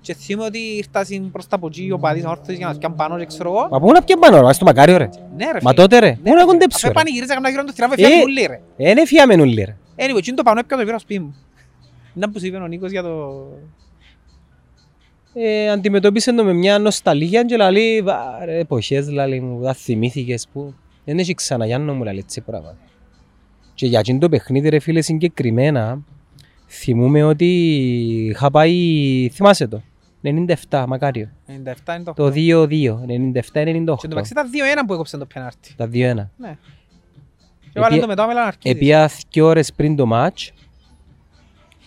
[0.00, 3.18] και θυμούμαι ότι ήρθασαν προς τα από εκεί ο παδίς όρθιος για να σκιάν πανό
[3.18, 3.68] και ξέρω εγώ.
[3.70, 5.08] Μα πού να πιέν πάνε ωραία, στο μακάριο ρε.
[5.36, 5.72] Ναι ρε Μα φίλε.
[5.72, 6.90] τότε ρε, Ναι, πού να ρε, κοντέψω Αφού ρε.
[6.92, 8.60] επανηγύριζα καμιά γύρω του θυράβε Ε, φιάτ ούλοι ρε.
[8.76, 9.76] Ε, Είναι φιάμεν ούλοι ρε.
[9.96, 11.34] Anyway, εκείνο το πανό έπια το πήρα σπίτι μου.
[12.14, 13.44] Να που σου είπε ο Νίκος για το...
[15.34, 20.48] Ε, αντιμετώπισε το με μια νοσταλγία και λέει «Βα, ρε, εποχές λαλή μου, τα θυμήθηκες
[20.52, 22.76] που δεν έχει ξανά Γιάννο μου λαλή έτσι πράγμα.
[23.74, 26.02] Και για εκείνο το παιχνίδι ρε φίλε συγκεκριμένα
[26.68, 27.46] θυμούμαι ότι
[28.28, 29.82] είχα πάει, θυμάσαι το,
[30.68, 31.30] 97 μακάριο.
[31.46, 32.68] 97 είναι το Το 2-2, 97-98.
[33.98, 34.50] Και το μεταξύ ήταν
[34.82, 35.74] 2-1 που έκοψε το πέναρτι.
[35.76, 35.90] Τα 2-1.
[36.36, 36.56] Ναι.
[37.72, 38.76] Και βάλε το μετά με Λαναρκίδης.
[38.76, 40.52] Επία δύο ώρες πριν το μάτς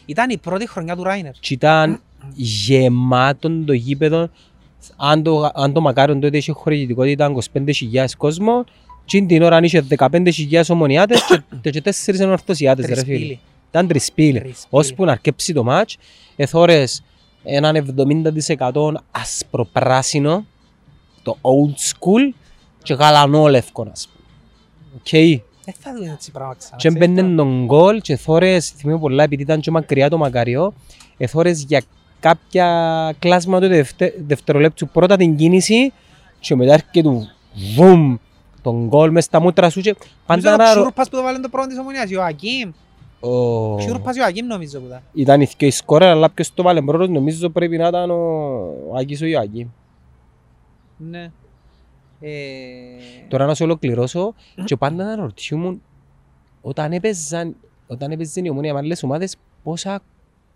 [0.06, 1.32] Ήταν η πρώτη χρονιά του Ράινερ.
[1.32, 2.02] και ήταν
[2.34, 4.30] γεμάτο το γήπεδο.
[4.96, 8.64] Αν το, αν το μακάριον τότε είχε χωρητικότητα 25.000 κόσμο,
[9.06, 11.22] και την ώρα είχε 15.000 ομονιάτες
[11.62, 13.04] και, και 4 Ανορθωσιάτες ρε φίλε.
[13.06, 13.40] Τρισπύλη.
[13.70, 14.40] Ήταν τρισπύλη.
[14.40, 14.68] Τρισπύλη.
[14.70, 15.98] Ώσπου να αρκέψει το μάτς,
[16.36, 17.04] εθώρες
[17.44, 17.96] έναν
[18.72, 20.46] 70% ασπροπράσινο,
[21.24, 22.36] το old school
[22.84, 24.26] και γαλανόλευκο, ας πούμε.
[24.96, 25.44] Οκ.
[25.66, 26.76] Δεν θα δούμε έτσι πράγμα ξανά.
[26.78, 27.36] Και ξέρεις έμπαινε το.
[27.36, 30.74] τον γκολ και θόρες, θυμάμαι πολλά επειδή ήταν και μακριά το μακαριό,
[31.18, 31.82] εθώρες για
[32.20, 35.94] κάποια κλάσμα του δευτε, δευτερολέπτου πρώτα την κίνηση
[36.40, 37.28] και μετά έρχεται του
[37.76, 38.16] βουμ
[38.62, 40.72] τον γκολ μες στα μούτρα σου και πάντα Νομίζω να...
[40.72, 42.72] ο Ξούρπας που το βάλε το πρώτο της ομονίας, Ιωακίμ.
[43.20, 45.02] Ο- Ξούρπας Ιωακίμ νομίζω που ήταν.
[45.14, 48.16] Ήταν οι δυο οι σκόρερ, αλλά ποιος το βάλε πρώτος νομίζω πρέπει να ήταν ο
[48.90, 49.72] ο Άκης ο Ιωάκη.
[50.98, 51.32] Ναι.
[52.20, 52.30] Ε,
[53.28, 54.34] Τώρα να σου ολοκληρώσω
[54.66, 55.82] και πάντα να ρωτιούμουν
[56.62, 57.56] όταν έπαιζαν,
[57.88, 60.02] όταν έπαιζαν η ομόνια με άλλες ομάδες πόσα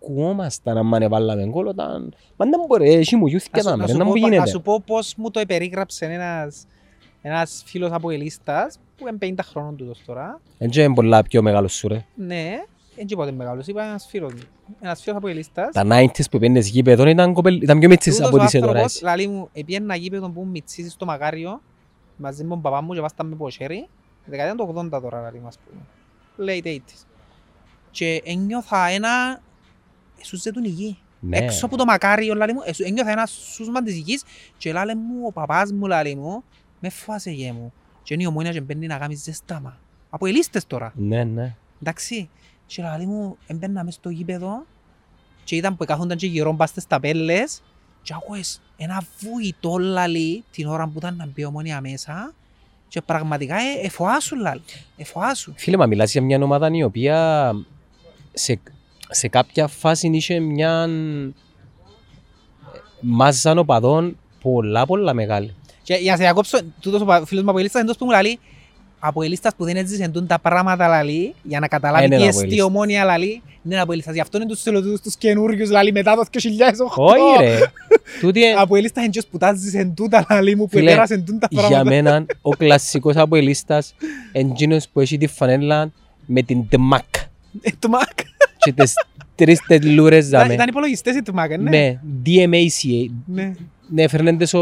[0.00, 3.82] ακουόμασταν αν μάνε βάλαμε γκολ όταν πάντα μπορεί, έχει μου γιούθηκε να, σου, να να,
[3.82, 4.50] με, σου να μου πω, να γίνεται.
[4.50, 6.66] σου πω πώς μου το περίγραψε ένας,
[7.22, 10.40] ένας φίλος από Ελίστας που είναι 50 χρόνων τούτος τώρα.
[10.58, 12.04] Έτσι είναι πολλά πιο μεγάλος σου ρε.
[12.14, 12.62] Ναι,
[12.96, 14.40] δεν και πότε μεγάλος, είπα ένας φίλος μου.
[14.80, 15.72] Ένας φίλος από Ελίστας.
[15.72, 18.64] Τα 90s που πήγαινες γήπεδο ήταν, κοπέλ, ήταν πιο μίτσις Τούτος από ο τις τώρα.
[18.66, 19.04] άνθρωπος, εσύ.
[19.04, 21.62] λαλεί μου, επήγαινε ένα γήπεδο που μητσίσει στο Μακάριο
[22.16, 23.88] μαζί με τον παπά μου και βάσταν με ποσέρι.
[24.24, 25.80] Δεκαετία του 80 τώρα, λαλεί μας πούμε.
[26.50, 27.04] Late 80s.
[27.90, 29.40] Και ένιωθα ένα...
[30.20, 30.98] Εσούζε τον η γη.
[31.20, 31.36] Ναι.
[31.38, 34.22] Έξω από το Μακάριο, λαλεί μου, εσου- ένιωθα ένα σούσμα της γης
[34.58, 36.44] και λάλε μου, ο παπάς μου, λαλεί μου,
[36.80, 37.72] με φάσε γε μου.
[38.02, 39.78] Και είναι η ομόνια και μπαίνει να κάνει ζεστάμα.
[40.10, 40.92] Από ελίστες τώρα.
[40.96, 41.54] Ναι, ναι.
[41.82, 42.28] Εντάξει.
[42.74, 44.66] Και λαλεί μου, έμπαινα μες στο γήπεδο
[45.44, 47.62] και ήταν που καθόνταν και γύρω μπας στις ταπέλες
[48.02, 52.34] και άκουες ένα βουητό λαλί την ώρα που ήταν να μπει η ομόνια μέσα
[52.88, 54.62] και πραγματικά ε, εφοάσου λαλί,
[54.96, 55.52] εφοάσου.
[55.56, 57.52] Φίλε, μα μιλάς για μια ομάδα η οποία
[58.32, 58.60] σε,
[59.10, 60.88] σε κάποια φάση είχε μια
[63.00, 65.54] μάζα οπαδών πολλά πολλά μεγάλη.
[65.82, 68.10] Και για να σε διακόψω, τούτος ο πα- φίλος μου από ελίστας εντός που μου
[68.10, 68.38] λαλεί
[69.00, 72.28] από ελίστας που δεν έζησε εντούν τα πράγματα λαλί για να καταλάβει Είναι τι από
[72.30, 72.66] εστί η ελίστας.
[72.66, 74.14] ομόνια λαλί είναι από ελίστας.
[74.14, 77.04] Γι' αυτό είναι τους θελωτούς τους καινούργιους λαλί μετά το 2008.
[77.04, 77.58] Όχι ρε.
[78.20, 81.46] Τούτη είναι- Από ελίστας είναι που τα ζήσεν τούτα λαλί μου που Φίλε, επέρασεν τούτα
[81.50, 81.84] για πράγματα.
[81.90, 83.94] μένα ο κλασσικός αποελίστας
[84.32, 85.90] είναι εκείνος που έχει τη φανέλα
[86.26, 87.04] με την τεμάκ
[87.60, 88.22] Ε, Το Mac.
[88.58, 88.92] και τις
[89.34, 90.54] τρεις τελούρες Ήταν δάμε.
[90.54, 91.70] ήταν υπολογιστές η του Mac, ναι.
[91.70, 93.10] Ναι, DMACA.
[93.90, 94.00] Ναι.
[94.00, 94.60] Ναι, έφερνε τες ο...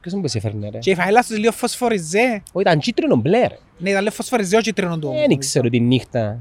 [0.00, 0.78] Ποιος μου πες έφερνε ρε.
[0.78, 2.42] Και η φαίλα τους λίγο φωσφοριζέ.
[2.52, 3.58] Όχι, ήταν κίτρινο μπλε ρε.
[3.78, 5.12] Ναι, ήταν λίγο φωσφοριζέ ο κίτρινο του.
[5.28, 6.38] Δεν ξέρω τη νύχτα.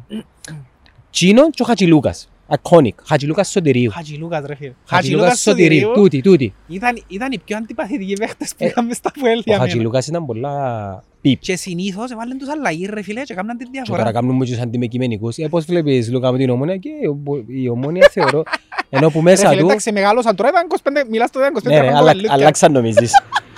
[1.11, 2.29] Τσίνο και ο Χατζηλούκας.
[2.61, 2.89] Iconic.
[3.05, 3.91] Χατζηλούκας Σωτηρίου.
[3.91, 4.73] Χατζηλούκας ρε φίλε.
[4.85, 5.91] Χατζηλούκας Σωτηρίου.
[5.93, 6.53] Τούτη, τούτη.
[6.67, 9.59] Ήταν, ήταν οι πιο αντιπαθητικοί παίχτες που Ε, είχαμε στα Πουέλ Ο για μένα.
[9.69, 11.39] Χατζηλούκας ήταν πολλά πιπ.
[11.41, 14.11] Και συνήθως έβαλαν τους αλλαγή ρε φίλε και έκαναν την Και τώρα διαφορά.
[14.19, 15.37] κάνουν μου τους αντιμεκειμενικούς.
[15.37, 16.89] Ε, πώς βλέπεις Λούκα με την ομόνια και
[17.47, 18.43] η ομόνια θεωρώ.
[18.89, 19.65] Ενώ που Ρε μέσα φίλε, του...
[19.67, 22.33] εντάξει, μεγάλωσαν τώρα, ήταν 25, μιλάς τώρα, ήταν 25 Ναι ρε, χρόνια αλλα- κοπελούθια.
[22.33, 23.11] αλλάξαν νομίζεις.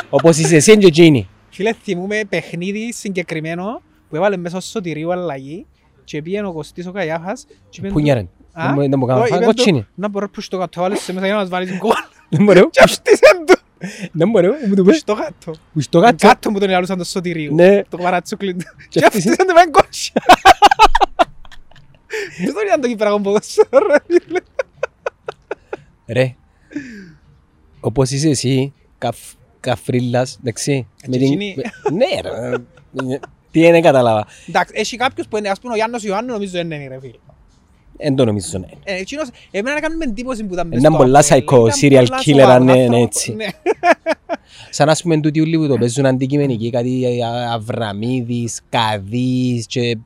[0.09, 1.27] Όπως είσαι εσύ και εκείνη.
[1.49, 5.65] Φίλε, θυμούμε παιχνίδι συγκεκριμένο που έβαλε μέσα στο σωτηρίο αλλαγή
[6.03, 7.81] και πήγαινε ο Κωστής ο Καϊάφας και
[8.55, 8.73] είπε Πού του- νιάρεν.
[8.73, 9.41] Α; Δεν μου- Δεν μου κάνουν Όχι, φαν.
[9.41, 9.87] είπε του, Κοτσίνη.
[9.95, 11.91] Να μπορώ που στο κάτω, βάλεις σε μέσα για να μας βάλεις γκολ.
[12.29, 12.69] Δεν μπορώ.
[12.69, 13.53] Και αυτήσαν του.
[14.11, 14.51] Δεν μπορώ.
[14.67, 14.97] Μου το Που πες.
[14.97, 15.51] στο κάτω.
[15.73, 16.27] Που στο κάτω.
[16.27, 17.51] Κάτω μου τον ελαλούσαν το σωτηρίο.
[17.53, 17.83] Ναι.
[17.83, 18.65] Το παρατσούκλιν του.
[18.89, 19.87] Και Και αυτήσαν- αυτήσαν του με γκολ.
[22.53, 24.39] Δεν ήταν το κυπραγό ποδόσφαιρο, ρε φίλε.
[26.07, 26.35] Ρε.
[27.79, 30.87] Όπως είσαι εσύ, καφ- καφρίλας, εντάξει.
[31.01, 32.57] Ε, με και την- εκείνη- με- Ναι ρε.
[33.51, 34.27] Τι είναι κατάλαβα.
[34.47, 37.17] Εντάξει, έχει κάποιους που είναι, ας πούμε ο Γιάννος Ιωάννου νομίζω δεν είναι ρε φίλε.
[37.97, 38.65] Εν το νομίζω ναι.
[38.83, 41.41] Ε, εκείνος, εμένα έκαναν εντύπωση που ήταν μες Ήταν στο πολλά Απόελ.
[41.43, 43.03] psycho, Ήταν serial πολλά killer, σοβαρός αν είναι άνθρωπος.
[43.05, 43.33] έτσι.
[43.33, 43.45] Ναι.
[44.69, 47.05] Σαν ας πούμε τούτοι όλοι που το παίζουν αντικειμενικοί, κάτι
[47.53, 49.97] Αβραμίδης, Καδής και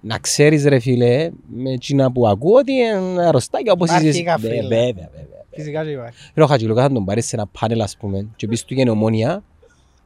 [0.00, 4.22] να ξέρεις ρε φίλε, με εκείνα που ακούω ότι είναι αρρωστάκια όπως είσαι Υπάρχει εσύ.
[4.26, 4.68] καφέ, Βε- λέει.
[4.68, 5.44] Βέβαια, βέβαια.
[5.50, 6.30] Φυσικά και υπάρχει.
[6.34, 8.90] Ρε ο Χατζηλούκας θα τον πάρεις σε ένα πάνελ ας πούμε και πεις του για
[8.90, 9.40] ομόνια, ε,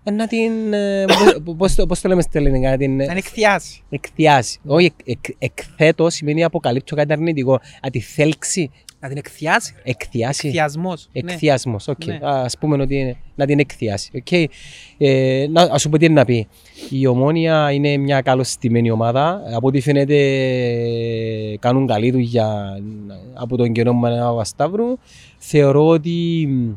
[0.02, 3.12] να την, ε, πώς- πώς το- πώς το λέμε στα ελληνικά, να την ε, Να
[3.12, 3.82] εκθειάσει.
[3.90, 4.58] εκθειάσει.
[4.66, 7.60] Όχι, εκ- εκ- εκθέτω σημαίνει αποκαλύπτω κάτι αρνητικό.
[7.82, 9.74] Να τη θέλξει, Να την εκθειάσει.
[9.82, 10.46] εκθειάσει.
[10.46, 11.08] Εκθειασμός.
[11.12, 11.32] Ναι.
[11.32, 12.04] Εκθειασμός, οκ.
[12.04, 12.18] Ναι.
[12.22, 14.10] Ας πούμε ότι είναι, να την εκθειάσει.
[14.14, 14.32] οκ.
[14.98, 16.48] Ε, να, ας σου πω τι είναι να πει.
[16.90, 19.42] Η Ομόνια είναι μια καλοστημένη ομάδα.
[19.54, 20.16] Από ό,τι φαίνεται
[21.52, 22.78] ε, κάνουν καλή δουλειά
[23.34, 24.98] από τον καιρό Μανέα Σταύρου.
[25.38, 26.70] Θεωρώ ότι μ,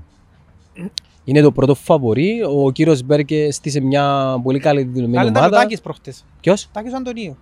[1.24, 2.42] είναι το πρώτο φαβορή.
[2.44, 5.58] Ο κύριος Μπέρκε στήσε μια πολύ καλή δουλεμένη Κάλε τα ομάδα.
[5.58, 6.26] Τάκης προχτές.
[6.42, 7.38] Ποιος; Τάκης Αντωνίου.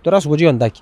[0.00, 0.80] Τώρα σου πω και ο Αντάκη.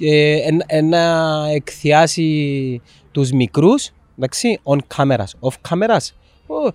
[0.00, 2.80] Ε, εν- εν να εκθιάσει
[3.10, 6.06] τους μικρούς, εντάξει, on cameras, off cameras.
[6.46, 6.72] Ω,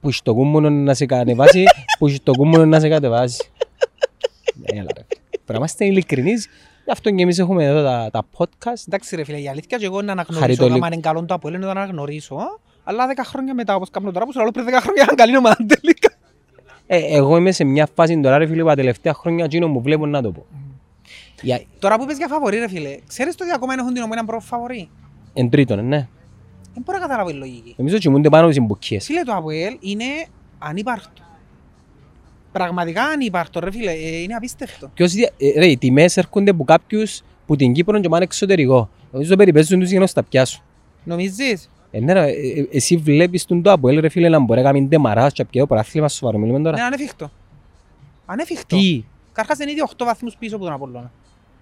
[0.00, 1.64] Που στο κούμμουνο να σε κατεβάσει,
[1.98, 3.50] που στο κούμμουνο να σε κατεβάσει.
[4.62, 5.04] Έλα ρε.
[5.30, 6.48] Πρέπει να είμαστε ειλικρινείς,
[6.84, 8.82] γι' αυτό και εμείς έχουμε εδώ τα, τα podcast.
[8.88, 11.54] Εντάξει ρε φίλε, η αλήθεια και εγώ να αναγνωρίσω Χαριτολί- άμα είναι καλό το Αποέλ
[11.54, 12.36] είναι να το αναγνωρίσω.
[12.90, 15.36] Αλλά 10 χρόνια μετά όπως κάνω τώρα που σου λέω πριν 10 χρόνια ήταν καλή
[15.36, 16.08] ομάδα τελικά.
[16.86, 19.82] Ε, εγώ είμαι σε μια φάση τώρα ρε φίλε που τα τελευταία χρόνια εκείνο μου
[19.82, 20.46] βλέπω να το πω.
[21.42, 24.24] Για, Τώρα που είπες για φαβορή ρε φίλε, ξέρεις το ότι ακόμα έχουν την ομένα
[24.24, 24.88] πρώτο φαβορή;
[25.32, 26.08] εν τρίτον, ναι.
[26.74, 27.74] Δεν μπορώ να καταλάβω η λογική.
[27.76, 29.04] Νομίζω κοιμούνται πάνω στις μπουκίες.
[29.04, 30.04] Φίλε το Αποέλ είναι
[30.58, 31.22] ανύπαρκτο.
[32.52, 34.90] Πραγματικά ανύπαρκτο ρε φίλε, ε, είναι απίστευτο.
[34.94, 35.30] Ποιος δια...
[35.38, 38.90] ε, ρε, οι τιμές έρχονται από κάποιους που την Κύπρο και πάνε εξωτερικό.
[39.10, 40.62] Νομίζω περιπέζουν τους για να στα πιάσουν.
[41.04, 44.60] Νομίζεις; Ε, ναι, ρε, ε, ε, εσύ βλέπεις τον το Αποέλ ρε φίλε να μπορεί
[44.60, 46.38] να κάνει ντεμαράς και πιέω παράθλημα σοβαρό.
[46.38, 46.76] Μιλούμε τώρα.
[46.76, 47.30] Είναι ανέφικτο.
[48.26, 48.76] Ανέφικτο.
[48.76, 51.10] Τι, Καρχάς είναι ήδη 8 βαθμούς πίσω από τον Απόλλωνα.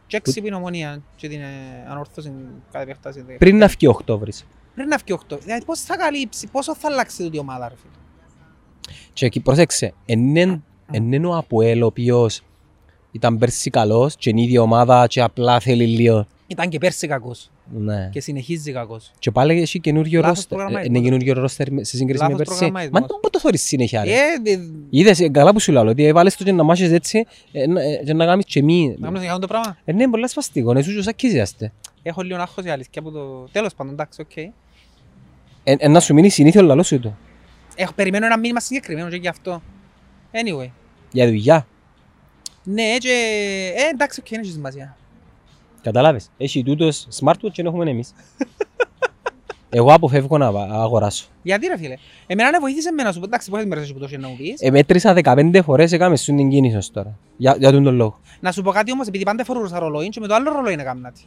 [0.07, 1.47] Και 6 που είναι ομονία και την ε,
[1.89, 2.33] ανόρθωση
[2.72, 3.24] κατά επέκταση.
[3.39, 4.47] πριν να φύγει ο Οκτώβρης.
[4.74, 5.39] Πριν να βγει 8.
[5.41, 7.93] Δηλαδή πώς θα καλύψει, πόσο θα αλλάξει τούτη η ομάδα ρε φίλε;
[9.12, 10.37] Και εκεί πρόσεξε, εν
[10.95, 12.43] είναι ο Αποέλ ο οποίος
[13.11, 16.27] ήταν πέρσι καλός και είναι η ίδια ομάδα και απλά θέλει λίγο.
[16.47, 18.09] Ήταν και πέρσι κακός Ναι.
[18.12, 19.12] και συνεχίζει κακός.
[19.19, 20.57] Και πάλι έχει καινούριο Λάθος ρόστερ.
[20.59, 20.97] προγραμματισμό.
[20.97, 22.59] Είναι καινούριο ρόστερ με- σε σύγκριση με Λάθος πέρσι.
[22.59, 23.01] προγραμματισμός.
[23.01, 24.11] Μα δεν το θωρείς συνέχεια ρε.
[24.11, 24.59] Ε, ε,
[24.91, 27.83] Είδες, ε, καλά που σου λέω, ότι βάλες το και να μάχεις έτσι ε, να-
[27.83, 28.89] ε, και να κάνεις και μη.
[28.89, 29.77] να κάνουμε για αυτό το πράγμα.
[29.85, 31.73] Ε, ναι, πολλά σπαστικό, ναι, σου και σακίζιαστε.
[32.03, 34.37] Έχω λίγο άγχος η αλήθεια από το τέλος πάντων, εντάξει, οκ.
[34.37, 34.51] Ε,
[35.79, 37.17] ε, να σου μείνει συνήθεια ο λαλός σου του.
[37.75, 39.62] Έχω περιμένω ένα μήνυμα συγκεκριμένο και γι' αυτό.
[40.33, 40.71] Anyway.
[41.12, 41.67] Για δουλειά.
[42.64, 43.09] Ναι, και...
[43.77, 44.97] Ε, εντάξει, οκ, είναι έχει σημασία.
[45.87, 46.30] Καταλάβες.
[46.37, 48.12] Έχει τούτος smartwatch και έχουμε εμείς.
[49.70, 51.26] Εγώ αποφεύγω να βα- αγοράσω.
[51.43, 51.95] Γιατί ρε φίλε;
[52.26, 54.28] Εμένα ναι βοήθησε με να σου πω, εντάξει, πόσες μέρες έχει που το έχει να
[54.28, 54.61] μου πεις.
[54.61, 57.18] Ε, μέτρησα 15 φορές έκαμε σου την κίνηση ως τώρα.
[57.37, 58.20] Για, για τον τον λόγο.
[58.41, 60.82] Να σου πω κάτι όμως, επειδή πάντα φορούσα ρολόι και με το άλλο ρολόι είναι
[60.82, 61.20] κάμνατη.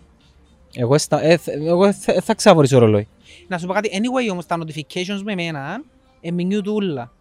[0.75, 3.07] Εγώ, στα, ε, θε- εγώ θα, θα ξαβορήσω ρολόι.
[3.47, 5.83] Να σου πω κάτι, anyway όμως τα notifications με εμένα
[6.21, 7.11] εμεινιούν τούλα.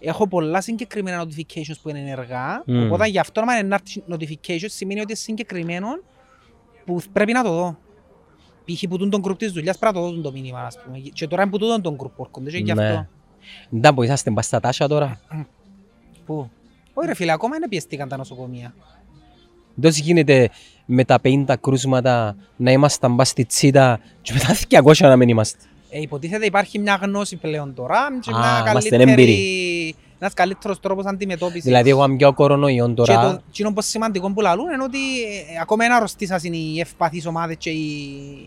[0.00, 2.84] Έχω πολλά συγκεκριμένα notifications που είναι ενεργά, Μμμ.
[2.84, 5.86] οπότε γι' αυτό να είναι να έρθει notifications σημαίνει ότι είναι συγκεκριμένο
[6.88, 7.76] που πρέπει να το δω.
[8.64, 8.82] Π.χ.
[8.88, 10.98] που τούν τον group της δουλειάς πρέπει να το δω το μήνυμα, ας πούμε.
[10.98, 12.86] Και τώρα είναι που τούτον τον group έρχονται και γι' Ναι.
[12.88, 13.06] αυτό.
[13.68, 15.20] Δεν που είσαστε μπας στα τάσια τώρα.
[16.26, 16.50] Πού;
[16.94, 18.74] Όχι ρε φίλε, ακόμα είναι πιεστήκαν τα νοσοκομεία.
[19.74, 20.50] Δεν γίνεται
[20.86, 25.58] με τα 50 κρούσματα να ήμασταν μπας στη τσίτα και μετά 200 να μην είμαστε.
[25.90, 29.94] Ε, υποτίθεται υπάρχει μια γνώση πλέον τώρα και Α, μια είμαστε καλύτερη...
[30.20, 31.62] Ένας καλύτερος τρόπος αντιμετώπισης.
[31.64, 34.98] Δηλαδή εγώ αν πιω κορονοϊόν Και τώρα, το εκείνο που σημαντικό που λαλούν είναι ότι
[34.98, 37.86] ε, ακόμα ένα αρρωστήσας είναι οι ευπαθείς ομάδες και οι,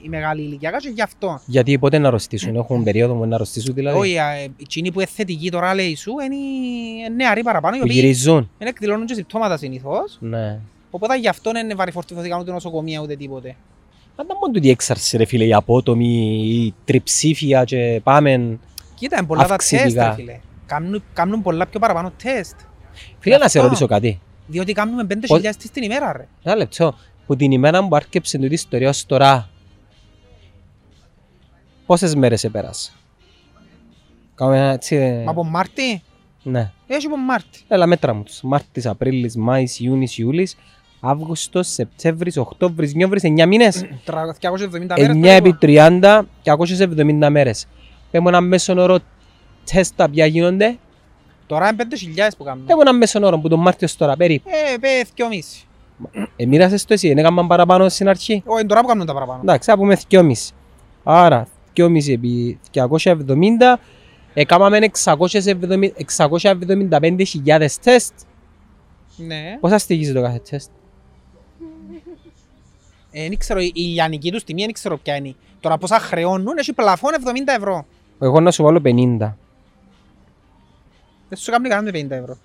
[0.04, 1.42] οι μεγάλοι ηλικιακά και γι' αυτό.
[1.46, 5.10] γιατί πότε να αρρωστήσουν, έχουν περίοδο που να αρρωστήσουν δηλαδή; Όχι, ε, εκείνοι που είναι
[5.16, 8.50] θετικοί τώρα λέει σου είναι οι νεαροί παραπάνω οι Που οποίοι γυρίζουν.
[8.58, 10.18] δεν εκδηλώνουν και συμπτώματα συνήθως.
[10.20, 10.60] Ναι.
[10.92, 13.56] Οπότε γι' αυτό δεν είναι βαρυφορτιθωθήκαν ούτε νοσοκομεία ούτε τίποτε.
[14.18, 16.08] Μα δεν μόνο τούτη έξαρση ρε φίλε, η απότομη,
[16.66, 18.60] η τριψήφια και πάμε.
[18.96, 20.08] Κοίτα, είναι πολλά τα τεστ Αυξητικά.
[20.08, 20.40] ρε φίλε.
[20.72, 22.56] Κάνουν, κάνουν πολλά πιο παραπάνω τεστ.
[23.20, 23.62] Φίλε να σε Αυτό.
[23.62, 24.20] ρωτήσω κάτι.
[24.48, 26.28] Διότι κάνουμε 5.000 Πώς- τεστ την ημέρα ρε.
[26.44, 26.96] Ένα λεπτό.
[27.26, 29.50] Που την ημέρα που άρκεψε τούτη ιστορία ως τώρα,
[31.86, 32.92] πόσες μέρες επέρασε.
[34.36, 34.96] Κάμε ένα έτσι...
[34.96, 36.04] ε, Μα από Μάρτι,
[36.44, 36.72] Ναι.
[36.88, 37.60] έχει από Μάρτι.
[37.68, 38.42] Έλα μέτρα μου τους.
[38.42, 40.56] Μάρτης, Απρίλης, Μάης, Ιούνις, Ιούλης,
[41.00, 43.86] Αύγουστος, Σεπτέμβρης, Οκτώβρης, Νιόβρης, 9 μήνες.
[44.40, 45.16] 270 μέρες.
[45.16, 45.58] 9 το επί είπα.
[45.62, 47.68] 30 και 270 μέρες.
[48.12, 49.00] Πέμω ένα μέσον όρο
[49.74, 50.78] τεστ τα ποια γίνονται.
[51.48, 51.88] Τώρα είναι
[52.28, 52.66] 5.000 που κάνουμε.
[52.66, 54.50] Πέμω ένα μέσον όρο που τον Μάρτιος ως τώρα περίπου.
[54.74, 55.66] Ε, πέ, δυόμιση.
[56.36, 58.44] Εμοίρασες το εσύ, δεν έκαναν παραπάνω στην αρχή.
[58.46, 59.40] Όχι, τώρα που κάνουμε τα παραπάνω.
[59.42, 60.32] Εντάξει, θα πούμε 2,5.
[61.04, 61.48] Άρα,
[61.78, 63.78] 2,5 επί 270,
[64.34, 65.92] έκαναμε 670
[66.42, 68.14] 675.000 τεστ.
[69.16, 69.58] Ναι.
[69.60, 70.70] Πόσα στοιχίζει το κάθε τεστ;
[73.12, 75.36] Ε, δεν ξέρω, η ηλιανική τους τιμή δεν ξέρω ποια είναι.
[75.60, 77.86] Τώρα πόσα χρεώνουν, έχει πλαφόν 70 ευρώ.
[78.20, 79.34] Εγώ να σου βάλω 50.
[81.32, 82.38] Δεν σου κάνει κανένα με 50 ευρώ.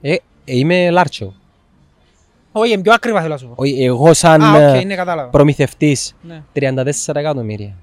[0.00, 1.34] Ε, ε, είμαι λάρτσο.
[2.52, 3.52] Όχι, είναι πιο ακριβά θέλω να σου πω.
[3.56, 5.28] Όχι, Εγώ σαν Α, ε, οκ, ναι, κατάλαβα.
[5.30, 6.42] προμηθευτής Ναι.
[6.54, 7.72] 34 εκατομμύρια.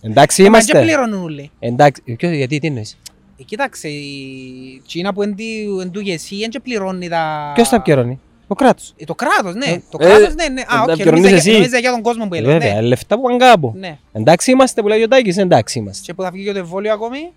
[0.00, 0.80] Εντάξει Μα και είμαστε.
[0.80, 1.50] πληρώνουν όλοι.
[1.58, 2.98] Εντάξει, ποιο- γιατί τι εννοείς;
[3.38, 7.52] Ε, Κοίταξε, η Κίνα που είναι τη- εν του γεσί, δεν και πληρώνει τα...
[7.54, 8.94] Ποιος τα πληρώνει; Ο κράτος.
[8.96, 9.66] Ε, Το κράτος, ναι.
[9.66, 10.60] Ε, Το ε, κράτος, ναι, ναι.
[10.60, 11.52] Α, τα οκ, πληρώνεις νόμιζα εσύ.
[11.52, 12.58] νόμιζα για τον κόσμο που έλεγες.
[12.58, 12.86] Βέβαια, Ναι.
[12.86, 13.74] λεφτά που πάνε κάπου.
[13.76, 13.98] Ναι.
[14.12, 16.02] Εντάξει είμαστε που λέει ο Τάκης, εντάξει είμαστε.
[16.06, 17.32] Και που θα βγει και το εμβόλιο ακόμη,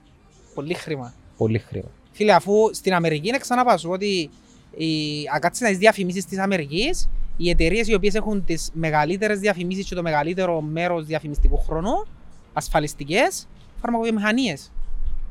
[0.56, 1.14] πολύ χρήμα.
[1.38, 1.90] Πολύ χρήμα.
[2.12, 4.30] Φίλε, αφού στην Αμερική είναι ξαναπά σου ότι
[4.78, 4.88] οι,
[5.34, 9.96] αν κάτσεις τις διαφημίσεις της Αμερικής, οι εταιρείες οι οποίες έχουν τις μεγαλύτερες διαφημίσεις και
[9.96, 12.06] το μεγαλύτερο μέρος διαφημιστικού χρόνου,
[12.54, 13.48] ασφαλιστικές,
[13.82, 14.72] φαρμακοβιομηχανίες.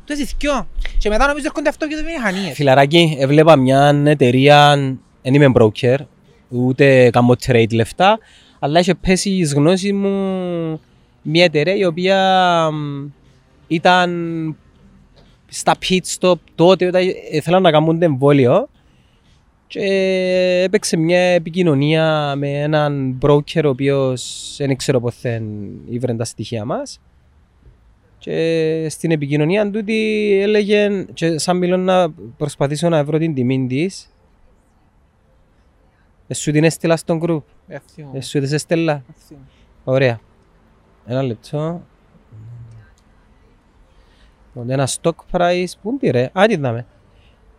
[0.04, 0.68] Το εσύ θκυο.
[0.98, 2.54] Και μετά νομίζω έρχονται αυτό και το βιομηχανίες.
[2.54, 4.76] Φιλαράκι, έβλεπα μια εταιρεία,
[5.22, 5.96] δεν είμαι broker,
[6.48, 8.18] ούτε κάνω trade λεφτά,
[8.58, 10.80] αλλά είχε πέσει εις γνώση μου
[11.22, 13.06] μια εταιρεία η οποία μ,
[13.66, 14.10] ήταν
[15.54, 18.68] στα pit stop τότε όταν ήθελαν να κάνουν το εμβόλιο
[19.66, 19.80] και
[20.64, 25.40] έπαιξε μια επικοινωνία με έναν broker ο οποίος δεν ξέρω πώς θα
[25.88, 27.00] ήβρε τα στοιχεία μας
[28.18, 34.08] και στην επικοινωνία τούτη έλεγε και σαν μιλώ να προσπαθήσω να βρω την τιμή της
[36.26, 38.10] ε, σου την έστειλα στον group, Ευθύο.
[38.14, 39.04] ε, σου την έστειλα.
[39.16, 39.38] Ευθύο.
[39.84, 40.20] Ωραία.
[41.06, 41.82] Ένα λεπτό.
[44.54, 46.86] Λοιπόν, Ένα stock price, πού είναι ρε, α, τι είδαμε.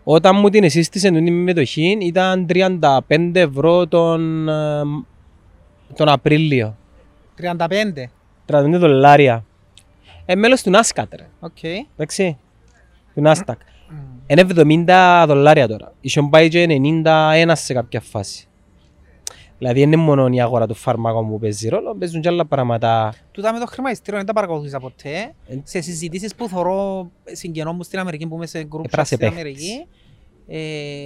[0.03, 2.89] Όταν μου την εσύστησε την μετοχή ήταν 35
[3.33, 4.81] ευρώ τον, ε,
[5.95, 6.75] τον Απρίλιο.
[7.37, 8.09] 35.
[8.45, 9.45] 35 δολάρια.
[10.25, 11.63] Ε, μέλος του Nasdaq ρε, Οκ.
[11.63, 12.37] εντάξει.
[13.13, 13.55] Του Nasdaq.
[14.27, 15.93] Είναι 70 δολάρια τώρα.
[16.01, 18.47] Είχε πάει και 91 σε κάποια φάση.
[19.57, 23.13] Δηλαδή δεν είναι μόνο η αγορά του φάρμακων που παίζει ρόλο, παίζουν και άλλα πράγματα.
[23.31, 25.33] Τούτα με το χρηματιστήριο δεν τα παρακολουθήσα ποτέ.
[25.47, 25.55] Ε.
[25.63, 29.05] Σε συζητήσεις που θωρώ συγγενών μου στην Αμερική που είμαι σε group Έπρεπε να chat
[29.05, 29.39] στην σε παίχτης.
[29.39, 29.85] Αμερική.
[30.47, 30.57] Ε,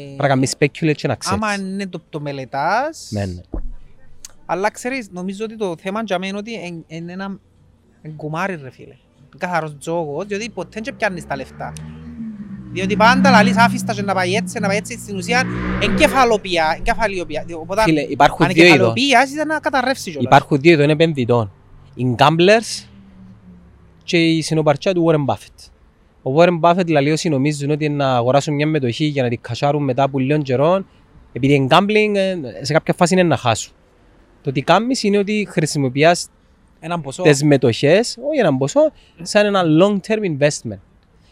[0.06, 1.44] Πρέπει να κάνεις speculate και να ξέρεις.
[1.44, 3.42] άμα είναι το, το μελετάς, Ναι, ναι.
[4.46, 7.40] αλλά ξέρεις, νομίζω ότι το θέμα για μένα είναι ότι εν- είναι ένα
[8.02, 8.86] εν κουμάρι ρε φίλε.
[8.88, 8.98] Είναι
[9.38, 11.74] Καθαρός τζόγος, διότι ποτέ δεν πιάνεις τα λεφτά.
[12.72, 15.44] Διότι πάντα λαλείς άφηστα και να πάει έτσι, να πάει έτσι, στην ουσία
[15.82, 17.46] εγκεφαλοποιία, εγκεφαλιοποιία.
[17.60, 18.68] Οπότε Φίλε, υπάρχουν δύο είδων.
[18.72, 20.24] ανεκεφαλοποιίας ήταν να καταρρεύσεις κιόλας.
[20.24, 21.52] Υπάρχουν δύο είδων επενδυτών.
[21.96, 22.88] Οι gamblers
[24.04, 25.70] και η συνοπαρτσιά του Warren Buffett.
[26.24, 29.84] Ο Warren Buffett δηλαδή όσοι νομίζουν ότι να αγοράσουν μια μετοχή για να την κασάρουν
[29.84, 30.88] μετά από λίγων καιρών
[31.34, 33.74] επειδή είναι gambling ε, σε κάποια φάση είναι να χάσουν.
[34.42, 36.28] Το τι κάνεις είναι ότι χρησιμοποιείς
[36.80, 37.24] Έναν ποσό.
[37.24, 38.92] τις μετοχές, όχι έναν ποσό,
[39.22, 40.80] σαν ένα long-term investment.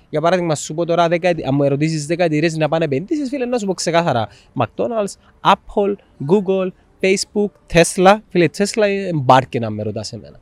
[0.09, 3.45] Για παράδειγμα, σου πω τώρα, δέκα- αν μου ερωτήσεις 10 εταιρείες να πάνε επενδύσεις, φίλε,
[3.45, 4.27] να σου πω ξεκάθαρα.
[4.59, 5.13] McDonald's,
[5.53, 5.95] Apple,
[6.27, 6.67] Google,
[7.01, 8.17] Facebook, Tesla.
[8.29, 10.39] Φίλε, Tesla είναι μπάρκε να με ρωτάς εμένα.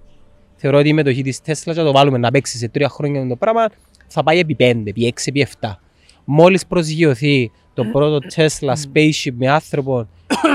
[0.56, 3.22] Θεωρώ ότι η μετοχή της Tesla και να το βάλουμε να παίξει σε τρία χρόνια
[3.22, 3.70] με το πράγμα,
[4.08, 5.80] θα πάει επί 5, επί 6, επί 7.
[6.26, 10.08] Μόλις προσγειωθεί το πρώτο Tesla spaceship με άνθρωπο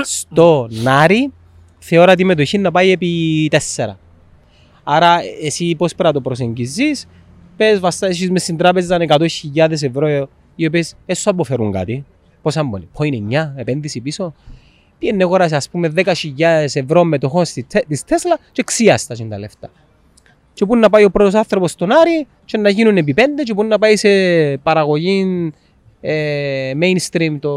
[0.03, 1.31] στο Νάρι,
[1.79, 3.97] θεωρώ ότι η μετοχή να πάει επί 4.
[4.83, 7.07] Άρα εσύ πώς πρέπει να το προσεγγίζεις,
[7.61, 12.05] πες βασικά εσείς μες στην τράπεζα 100.000 ευρώ οι οποίες δεν σου αποφέρουν κάτι.
[12.41, 14.33] Πόσα μπορεί, point 9, επένδυση πίσω.
[14.99, 16.03] Πήγαινε αγοράσει ας πούμε 10.000
[16.73, 19.69] ευρώ μετοχών στη Τε- της Tesla και ξίαστα τα λεφτά.
[20.53, 23.53] Και πού να πάει ο πρώτος άνθρωπος στον Άρη και να γίνουν επί πέντε και
[23.53, 24.09] πού να πάει σε
[24.57, 25.51] παραγωγή
[26.01, 27.51] ε, mainstream το,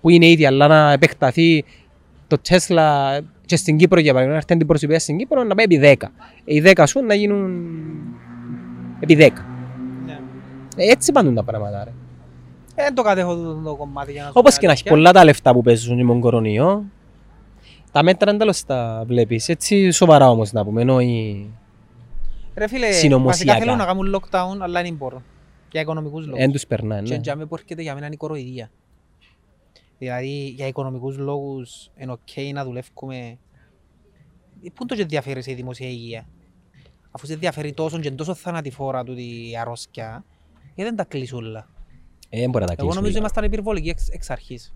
[0.00, 1.64] που είναι ίδια αλλά να επεκταθεί
[2.26, 5.64] το Tesla και στην Κύπρο για παράδειγμα, να έρθει την προσωπία στην Κύπρο να πάει
[5.64, 6.06] επί 10.
[6.44, 7.50] Οι 10 σου να γίνουν
[9.02, 9.30] επί 10.
[10.06, 10.18] Ναι.
[10.76, 11.84] Ε, έτσι πάνε τα πράγματα.
[11.84, 11.90] Ρε.
[12.74, 14.82] Ε, Δεν το κατέχω το, το κομμάτι για να σου Όπως πω και να έχει
[14.86, 14.90] αλήθεια.
[15.02, 16.84] πολλά τα λεφτά που παίζουν με τον κορονοϊό,
[17.92, 19.48] τα μέτρα δεν τέλος τα βλέπεις.
[19.48, 21.46] Έτσι σοβαρά όμως να πούμε, ενώ η...
[22.54, 23.58] Ρε φίλε, βασικά συνωμοσιακά.
[23.58, 25.22] θέλουν να κάνουν lockdown, αλλά δεν μπορούν.
[25.70, 26.40] Για οικονομικούς λόγους.
[26.40, 27.02] δεν τους περνάει.
[27.02, 27.20] Και Ναι.
[27.22, 28.70] για μένα που έρχεται για μένα είναι η κοροϊδία.
[29.98, 33.16] Δηλαδή, για οικονομικούς λόγους είναι ok να δουλεύουμε.
[34.64, 36.26] Ε, Πού το και ενδιαφέρει σε η δημοσία υγεία;
[37.12, 40.24] Αφού σε ενδιαφέρει τόσο και τόσο θανατηφόρα του η αρρώσκια,
[40.62, 41.68] γιατί δεν τα κλείσει όλα.
[42.28, 42.94] Ε, δεν μπορεί να τα Εγώ κλείσουμε.
[42.94, 44.74] νομίζω ήμασταν υπερβολικοί εξ, εξ αρχής.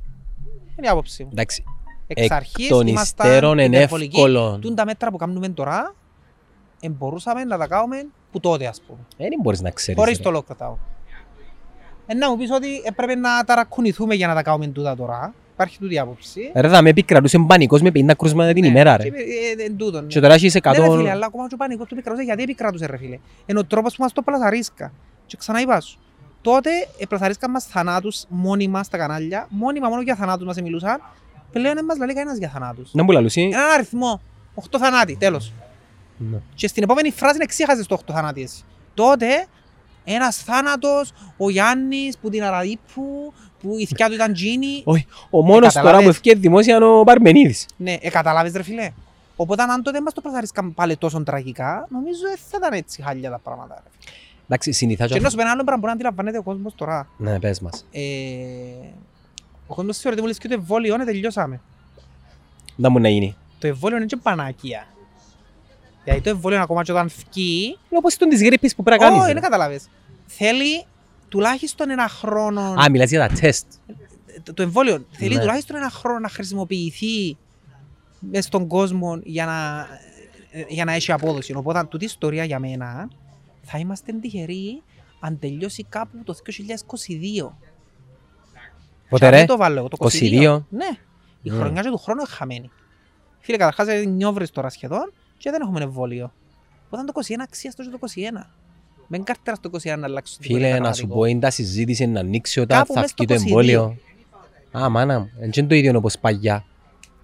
[0.78, 1.30] Είναι η άποψη μου.
[1.32, 1.64] Εντάξει,
[2.06, 4.16] Εξ εκ αρχής των ήμασταν υστέρων είναι υπερβολικοί.
[4.16, 4.58] εύκολο.
[4.58, 5.94] Τούν τα μέτρα που κάνουμε τώρα,
[6.80, 8.98] ε, μπορούσαμε να τα κάνουμε που τότε ας πούμε.
[9.16, 10.00] Ε, Δεν μπορείς να ξέρεις.
[10.00, 10.22] Χωρίς ρε.
[10.22, 10.74] το lockdown.
[12.06, 15.34] Ε, να μου πεις ότι έπρεπε να ταρακουνηθούμε για να τα κάνουμε τούτα τώρα.
[15.56, 16.50] Υπάρχει τούτη άποψη.
[16.54, 19.08] Ρε θα με επικρατούσε πανικός με 50 κρούσματα την Ναι, ημέρα και, ρε.
[19.08, 20.06] ε, ε, εν τούτον, ναι.
[20.06, 20.96] Και τώρα έχεις Ναι, ρε 100...
[20.96, 23.18] φίλε, αλλά ακόμα και ο πανικός του επικρατούσε γιατί επικρατούσε ρε φίλε.
[23.46, 24.92] Ενώ ο τρόπος που μας το πλασαρίσκα.
[25.26, 25.98] Και ξανά είπα σου.
[26.40, 26.70] Τότε
[27.08, 29.46] πλασαρίσκαν μας θανάτους μόνιμα στα κανάλια.
[29.50, 31.00] Μόνιμα μόνο για θανάτους μας μιλούσαν.
[31.52, 32.90] Πλέον δεν μας λέει κανένας για θανάτους.
[32.92, 33.40] Να μου λαλούσε.
[33.40, 34.20] Έναν αριθμό.
[34.54, 35.52] 8 θανάτοι, τέλος.
[36.16, 36.38] Ναι.
[36.54, 38.62] Και στην επόμενη φράση εξήχαζες το 8 θανάτοι εσύ.
[38.94, 39.26] Τότε
[40.04, 43.32] ένας θάνατος, ο Γιάννης που την Αραδίπου,
[43.66, 44.82] που η θκιά του ήταν Τζίνι.
[44.84, 46.02] Όχι, ο μόνος τώρα καταλάβες.
[46.04, 47.66] που ευκαιρία δημόσια είναι ο Παρμενίδης.
[47.76, 48.90] Ναι, ε, καταλάβες ρε φίλε.
[49.36, 53.30] Οπότε αν τότε μας το πλασαρίσκαν πάλι τόσο τραγικά, νομίζω δεν θα ήταν έτσι χάλια
[53.30, 53.74] τα πράγματα.
[53.74, 53.90] Ρε.
[54.02, 54.16] φίλε.
[54.44, 57.08] Εντάξει, συνηθά Και ενώ σου πει ένα άλλο πράγμα που να αντιλαμβάνεται ο κόσμος τώρα.
[57.16, 57.86] Ναι, πες μας.
[57.92, 58.00] Ε,
[59.66, 61.60] ο κόσμος θεωρείται μόλις και το εμβόλιο, ναι, τελειώσαμε.
[62.76, 63.36] Να μου να γίνει.
[63.58, 64.86] Το εμβόλιο είναι και πανάκια.
[66.04, 69.06] Δηλαδή το εμβόλιο ακόμα και όταν φκεί, Είναι όπως τον της γρήπης που πρέπει να
[69.06, 69.20] κάνεις.
[69.20, 69.34] Όχι, ρε.
[69.34, 69.88] δεν καταλάβες.
[70.26, 70.84] Θέλει
[71.28, 72.60] τουλάχιστον ένα χρόνο.
[72.60, 73.66] Α, μιλάς για τα τεστ.
[74.42, 75.40] το- το εμβόλιο θέλει Ναι.
[75.40, 77.36] τουλάχιστον ένα χρόνο να χρησιμοποιηθεί
[78.20, 79.86] μες στον κόσμο για να,
[80.68, 81.54] για να έχει απόδοση.
[81.54, 83.08] Οπότε, τούτη η ιστορία για μένα
[83.62, 84.82] θα είμαστε τυχεροί
[85.20, 87.56] αν τελειώσει κάπου το 2022.
[89.08, 90.64] Πότε Και ρε; αν το βάλω εγώ, το 22.
[90.70, 90.84] Ναι.
[91.42, 91.56] Η Ναι.
[91.56, 92.70] χρονιά και του χρόνου είναι χαμένη.
[93.40, 96.32] Φίλε, καταρχάς είναι νιόβρες τώρα σχεδόν και δεν έχουμε εμβόλιο.
[96.86, 98.50] Οπότε το 21 αξία στο και το 21.
[99.06, 101.14] Μεν κάρτερα στο 21 να αλλάξει το Φίλε, τίποτα να σου πραγματικό.
[101.18, 103.46] πω, είναι τα συζήτηση να ανοίξει όταν Κάπου θα μες βγει στο το 22.
[103.46, 103.96] εμβόλιο.
[104.78, 106.64] Α, μάνα μου, δεν είναι το ίδιο όπως παγιά.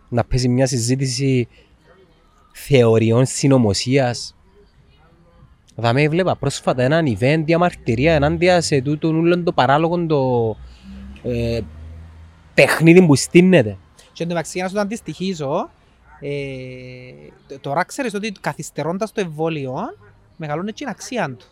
[0.08, 1.48] Να παίζει μια συζήτηση
[2.52, 4.34] θεωριών συνωμοσίας.
[5.82, 10.56] Θα με έβλεπα πρόσφατα έναν event διαμαρτυρία ενάντια σε τούτον όλον το παράλογο το
[11.30, 11.60] ε,
[12.54, 13.76] παιχνίδι που στείνεται.
[14.12, 15.70] Και εντωμεταξύ για να σου το αντιστοιχίζω,
[16.20, 16.30] ε,
[17.46, 19.74] τ- τώρα ξέρεις ότι καθυστερώντας το εμβόλιο,
[20.36, 21.46] μεγαλώνει και η αξία του.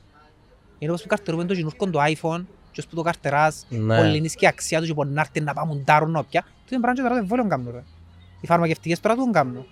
[0.82, 3.96] Είναι όπως που καρτερούμε το γινούσκον το iPhone, και ως που το καρτεράς, Ναι.
[3.96, 6.40] πολύ είναι και η αξία τους και μπορεί να έρθει να πάμε ντάρουν όποια.
[6.42, 7.82] Τι είναι πράγμα και τώρα το εμβόλιο κάνουν ρε.
[8.40, 9.66] Οι φαρμακευτικές τώρα το κάνουν.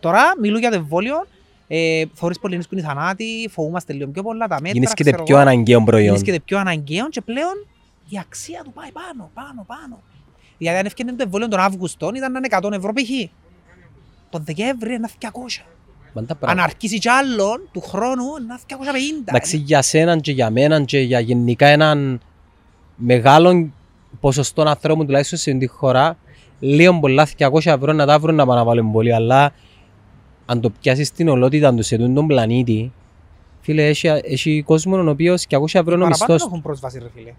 [0.00, 1.26] Τώρα μιλούν για το εμβόλιο,
[1.68, 5.22] ε, θωρείς πολύ που είναι οι θανάτοι, φοβούμαστε λίγο πιο πολλά τα μέτρα, Γίνησκεται ξέρω
[5.24, 5.48] πιο εγώ.
[5.48, 6.06] αναγκαίο προϊόν.
[6.06, 7.66] Γίνησκεται πιο αναγκαίο και πλέον
[8.08, 10.02] η αξία του πάει πάνω, πάνω, πάνω.
[10.58, 13.28] Δηλαδή αν έφτιανε το εμβόλιο τον Αύγουστο ήταν να είναι 100 ευρώ π.χ.
[14.30, 15.26] τον Δεκέμβρη είναι 200.
[16.16, 16.62] Μαν τα Αν πράγματα.
[16.62, 18.72] αρχίσει κι άλλον, του χρόνου είναι 250.
[19.26, 22.20] Εντάξει, για σέναν και για μέναν και για γενικά έναν
[22.96, 23.70] μεγάλο
[24.20, 26.18] ποσοστό ανθρώπων τουλάχιστον σε αυτή τη χώρα,
[26.60, 29.52] λίγο πολλά 200 ευρώ να τα βρουν να πάνε να βάλουν πολύ, αλλά
[30.46, 32.92] αν το πιάσεις την ολότητα τους σε τον πλανήτη,
[33.60, 36.44] φίλε, έχει, έχει κόσμο ο οποίος 200 ευρώ είναι ο Παραπάνω μισθός δεν του.
[36.46, 37.32] έχουν πρόσβαση ρε φίλε.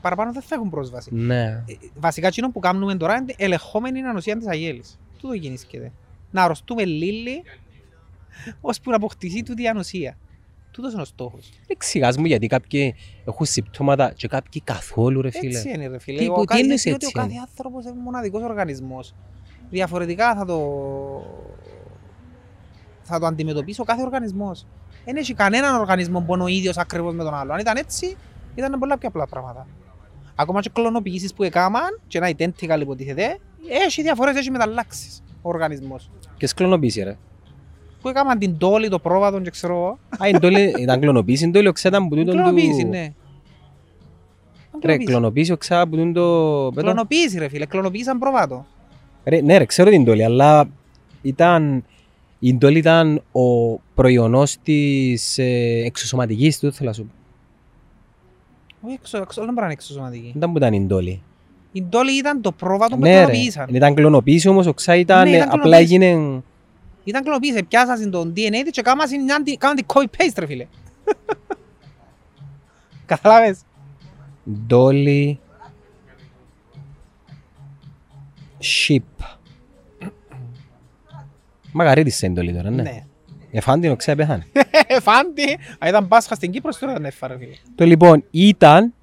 [0.00, 1.14] Παραπάνω δεν θα έχουν πρόσβαση.
[1.14, 1.42] Ναι.
[1.42, 1.62] Ε,
[2.00, 4.98] Βασικά εκείνο που κάνουμε τώρα είναι ελεγχόμενη ανοσία της αγέλης.
[5.20, 5.92] Τούτο γεννήσκεται.
[6.34, 7.42] Να αρρωστούμε λίγοι
[8.60, 10.16] ώσπου να αποκτηθεί τούτη η ανοσία.
[10.70, 11.48] Τούτος είναι ο στόχος.
[11.66, 15.56] Εξηγάς μου γιατί κάποιοι έχουν συμπτώματα και κάποιοι καθόλου ρε φίλε.
[15.58, 16.18] Έτσι είναι ρε φίλε.
[16.18, 19.14] Τι- Ο τι κάθε- εννοείς διότι έτσι Ο κάθε είναι; άνθρωπος είναι μοναδικός οργανισμός.
[19.70, 20.60] Διαφορετικά θα το...
[23.02, 24.66] θα το αντιμετωπίσει ο κάθε οργανισμός.
[25.04, 27.52] Δεν έχει κανέναν οργανισμό που είναι ο ίδιος ακριβώς με τον άλλο.
[27.52, 28.16] Αν ήταν έτσι,
[28.54, 29.66] ήταν πολλά πιο απλά πράγματα.
[30.34, 36.10] Ακόμα και κλωνοποιήσεις που έκαναν και ένα identical υποτίθεται, έχει διαφορές, έχει μεταλλάξεις ο οργανισμός.
[36.38, 37.16] Ποιες κλωνοποίηση ρε.
[38.02, 39.98] Που έκαναν την τόλη, το πρόβατο και ξέρω εγώ.
[40.22, 42.88] Α, είναι τόλοι- ήταν κλωνοποίηση, είναι τόλοι οξέταν που τούτον Κλωνοποίηση, του...
[42.88, 42.98] ναι.
[43.02, 45.04] Ρε, Κλωνοποίηση.
[45.10, 46.70] κλωνοποίηση οξά που τούτον το...
[46.74, 46.86] πέτω.
[46.86, 48.66] Κλωνοποίηση ρε φίλε, κλωνοποίησαν πρόβατο.
[49.24, 50.68] Ρε, ναι ρε, ξέρω την τόλη, αλλά
[51.22, 51.84] ήταν...
[52.38, 57.12] Η τόλη ήταν ο προϊονός της ε, εξωσωματικής του, θέλω να σου πω.
[58.86, 60.22] Όχι, εξω, εξω, δεν μπορεί να είναι εξωσωματική.
[60.22, 61.22] Δεν ήταν που ήταν η τόλη.
[61.76, 63.66] Η τόλη ήταν το πρόβατο που Ναι ρε, κλωνοποιήσαν.
[63.74, 65.90] ήταν κλωνοποίησης όμως οξά ήταν, Ναι, ε, ήταν απλά κλωνοποίησης.
[66.06, 66.42] έγινε...
[67.04, 69.08] Ήταν κλωνοποίησης, πιάσαν τον DNA της και κάμαν
[69.44, 70.66] την κάναν την copy-paste ρε φίλε.
[73.06, 73.58] Καταλάβες.
[74.70, 75.34] Dolly
[78.60, 79.24] Ship.
[81.72, 82.82] Μαγαρίτης είναι η Dolly τώρα, ναι.
[82.82, 83.04] Ναι.
[83.50, 84.46] Εφάν την οξά πέθανε.
[85.02, 87.54] Φάντη, αν ήταν Πάσχα στην Κύπρο, τώρα δεν έφαρε φίλε.
[87.74, 88.94] Το λοιπόν ήταν,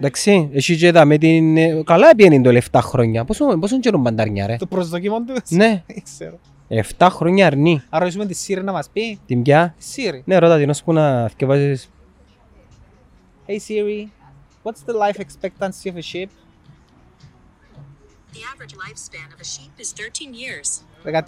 [0.00, 1.56] εντάξει, εσύ και είδα με την...
[1.56, 3.24] ε, Καλά πήγαινε η Dolly 7 χρόνια.
[3.24, 5.34] Πόσο, πόσο καιρό μπανταρνιά ρε; Το προσδοκίμον του.
[5.48, 6.38] Ναι, Δεν ξέρω.
[6.98, 7.82] 7 χρόνια αρνή.
[7.88, 9.74] Αν ρωτήσουμε τη Siri να μας πει; Την πια.
[9.94, 10.20] Siri.
[10.24, 11.88] Ναι, ρώτα την ώσπου να θυκευάζεις.
[13.46, 14.08] Hey Siri,
[14.64, 16.28] what's the life expectancy of a sheep?
[18.34, 20.80] The average lifespan of a sheep is 13 years.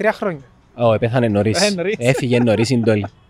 [0.09, 0.43] 13 χρόνια.
[0.75, 1.63] Ω, πέθανε νωρίς.
[1.63, 1.95] Ε, νωρίς.
[1.99, 3.03] Έφυγε νωρίς η Dolly.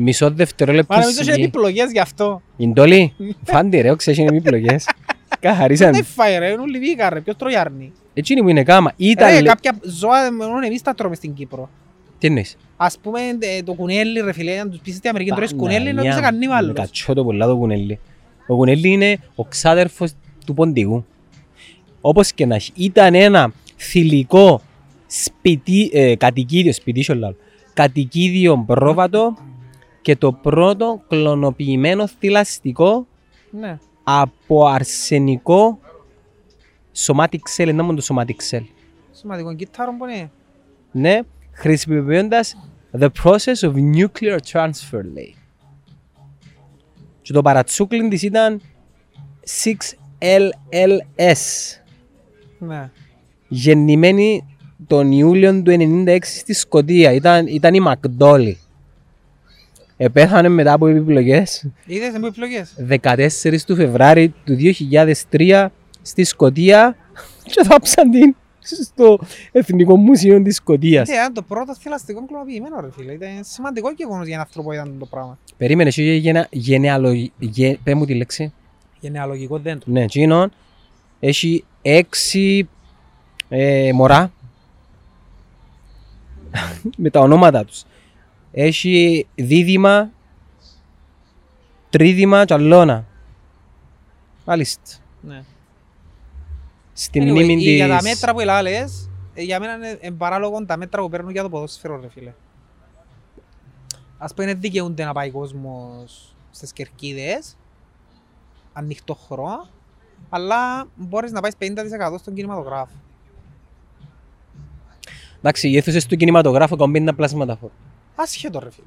[0.00, 1.46] Μισό δευτερόλεπτο Μα νομίζω ότι είναι σιγή.
[1.46, 2.42] επιλογές γι' αυτό.
[2.56, 3.06] Η Dolly,
[3.44, 4.88] φάντη ρε, όξε είναι επιλογές.
[5.40, 5.92] Καθαρίσαν.
[5.92, 7.92] Δεν φάει ρε, είναι όλοι βίγα ρε, ποιος τρώει άρνη.
[8.14, 8.90] Εκείνη που είναι κάμα.
[8.98, 9.32] Ρε, Ήταν...
[9.32, 11.70] λε- κάποια ζώα μόνο εμείς τα τρώμε στην Κύπρο.
[12.18, 15.54] Τι εννοείς; Ας πούμε ε, το κουνέλι ρε φίλε, αν τους πεις στην Αμερική τρώεις
[15.54, 16.74] κουνέλι, Παναγία νομίζω μου, καννίβαλος.
[16.74, 17.98] Κατσό το πολλά το κουνέλι.
[18.46, 20.12] Ο κουνέλι είναι ο ξάδερφος
[20.46, 21.04] του ποντικού.
[22.00, 22.72] Όπως και να έχει.
[22.74, 24.60] Ήταν ένα θηλυκό
[25.06, 27.34] σπιτί, ε, κατοικίδιο, σπιτί σιωλάλ,
[27.74, 29.36] κατοικίδιο πρόβατο
[30.08, 33.06] και το πρώτο κλωνοποιημένο θηλαστικό
[33.50, 33.78] Ναι.
[34.02, 35.78] από αρσενικό
[37.06, 38.64] somatic cell, είναι μόνο το somatic cell.
[39.10, 40.30] Σημαντικό κιθάρο που είναι.
[40.92, 41.18] Ναι,
[41.52, 42.56] χρησιμοποιώντας
[42.98, 45.34] the process of nuclear transfer, λέει.
[47.22, 48.60] Και το παρατσούκλιν της ήταν
[49.62, 51.32] 6LLS,
[52.58, 52.90] Ναι.
[53.48, 54.56] γεννημένη
[54.86, 57.12] τον Ιούλιο του 96 στη Σκωτία.
[57.12, 58.58] Ήταν, ήταν η Μακδόλη.
[60.00, 62.74] Επέθανε μετά από επιλογές Είδες με επιλογές.
[62.88, 64.56] 14 του Φεβράρι του
[65.30, 65.66] 2003
[66.02, 66.96] στη Σκωτία
[67.52, 68.34] και θάψαν την
[68.84, 69.18] στο
[69.52, 71.08] Εθνικό Μουσείο της Σκωτίας.
[71.08, 73.12] Ήταν το πρώτο θηλαστικό κλωνοποιημένο ρε φίλε.
[73.12, 75.38] Ήταν σημαντικό γεγονός για έναν άνθρωπο ήταν το πράγμα.
[75.56, 77.32] Περίμενε, εσύ γενε, γενεαλογι...
[77.38, 78.52] Γε, πέ μου τη λέξη.
[79.00, 79.92] Γενεαλογικό δέντρο.
[79.92, 80.52] Ναι, εκείνον
[81.20, 82.68] έχει έξι
[83.48, 84.32] ε, μωρά
[86.96, 87.84] με τα ονόματα τους.
[88.60, 90.10] Έχει δίδυμα,
[91.90, 93.06] τρίδυμα και αλώνα.
[94.44, 94.82] Μάλιστα.
[95.20, 95.42] Ναι.
[96.92, 97.74] Στην Anyway, μνήμη η- της...
[97.74, 101.30] Για τα μέτρα που ελάλες, ε, για μένα είναι ε, παράλογο τα μέτρα που παίρνουν
[101.30, 102.32] για το ποδόσφαιρο ρε φίλε.
[104.18, 107.56] Ας πούμε δεν δικαιούνται να πάει κόσμος στις κερκίδες,
[108.72, 109.68] ανοιχτό χώρο,
[110.28, 112.94] αλλά μπορείς να πάει 50% στον κινηματογράφο.
[115.38, 117.70] Εντάξει, οι αίθουσες του κινηματογράφου κομπίνουν πλάσματα φόρ.
[118.20, 118.86] Ασχέτο ρε φίλε.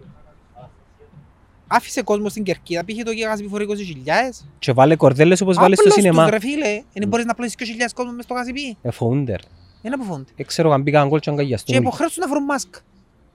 [1.67, 4.45] Άφησε κόσμο στην κερκίδα, πήγε το γίγας επιφορεί 20.000.
[4.59, 6.29] Και βάλε κορδέλες όπως βάλες στο Απλώς τους, σινεμά.
[6.29, 8.77] ρε φίλε, δεν μπορείς να πλώσεις 20.000 κόσμο μες στο γασιπί.
[8.82, 9.39] Εφοούντερ.
[9.82, 10.32] Είναι αποφώνται.
[10.36, 11.75] Δεν ξέρω αν πήγαν γκολ και αν Και καγιαστούν.
[11.75, 12.79] υποχρέωσουν να βρουν μάσκα.